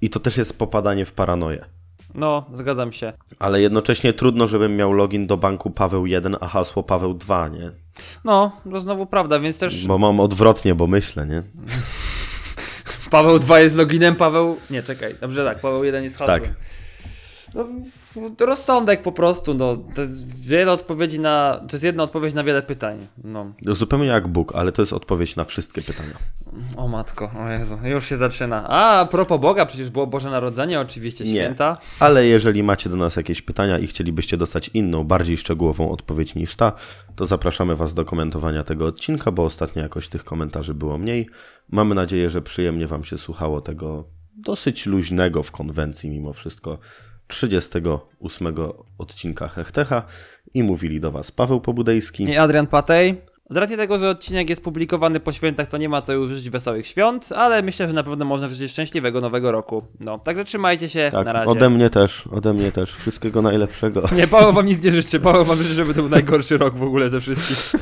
[0.00, 1.64] I to też jest popadanie w paranoję.
[2.14, 3.12] No, zgadzam się.
[3.38, 7.70] Ale jednocześnie trudno, żebym miał login do banku Paweł 1, a hasło Paweł 2, nie?
[8.24, 11.42] No, to znowu prawda, więc też Bo mam odwrotnie, bo myślę, nie?
[13.10, 14.56] Paweł 2 jest loginem, Paweł...
[14.70, 16.40] Nie, czekaj, dobrze tak, Paweł 1 jest hasłem.
[16.40, 16.54] Tak.
[17.54, 17.66] No,
[18.40, 19.76] rozsądek po prostu, no.
[19.94, 21.60] To jest wiele odpowiedzi na...
[21.68, 23.52] To jest jedna odpowiedź na wiele pytań, no.
[23.66, 26.14] Zupełnie jak Bóg, ale to jest odpowiedź na wszystkie pytania.
[26.76, 28.64] O matko, o Jezu, już się zaczyna.
[28.68, 31.30] A, a propos Boga, przecież było Boże Narodzenie, oczywiście, Nie.
[31.30, 31.76] święta.
[32.00, 36.54] Ale jeżeli macie do nas jakieś pytania i chcielibyście dostać inną, bardziej szczegółową odpowiedź niż
[36.54, 36.72] ta,
[37.16, 41.28] to zapraszamy Was do komentowania tego odcinka, bo ostatnio jakoś tych komentarzy było mniej.
[41.70, 44.04] Mamy nadzieję, że przyjemnie Wam się słuchało tego
[44.36, 46.78] dosyć luźnego w konwencji mimo wszystko
[47.32, 48.54] 38
[48.98, 50.02] odcinka Hechtecha
[50.54, 52.24] i mówili do Was Paweł Pobudejski.
[52.24, 53.22] I Adrian Patej.
[53.50, 56.50] Z racji tego, że odcinek jest publikowany po świętach, to nie ma co już życzyć
[56.50, 59.84] wesołych świąt, ale myślę, że na pewno można życzyć szczęśliwego nowego roku.
[60.00, 61.50] No, także trzymajcie się, na Tak, razie.
[61.50, 62.92] ode mnie też, ode mnie też.
[62.94, 64.02] Wszystkiego najlepszego.
[64.16, 66.82] Nie, Paweł wam nic nie życzy, Paweł wam życzy, żeby to był najgorszy rok w
[66.82, 67.80] ogóle ze wszystkich.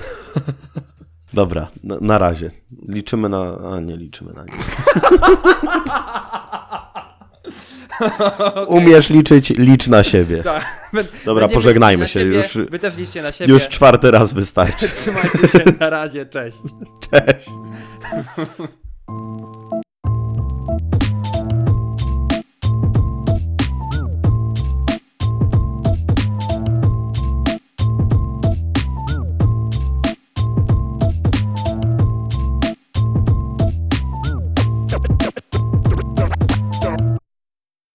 [1.33, 2.51] Dobra, na, na razie.
[2.89, 3.59] Liczymy na...
[3.73, 4.53] A nie liczymy na nic.
[8.67, 10.43] Umiesz liczyć, licz na siebie.
[10.43, 10.65] Tak.
[11.25, 12.21] Dobra, Będziemy pożegnajmy się.
[12.21, 13.53] siebie, Już, Wy też liczcie na siebie.
[13.53, 14.89] już czwarty raz wystarczy.
[14.97, 16.59] Trzymajcie się, na razie, cześć.
[17.11, 17.47] Cześć.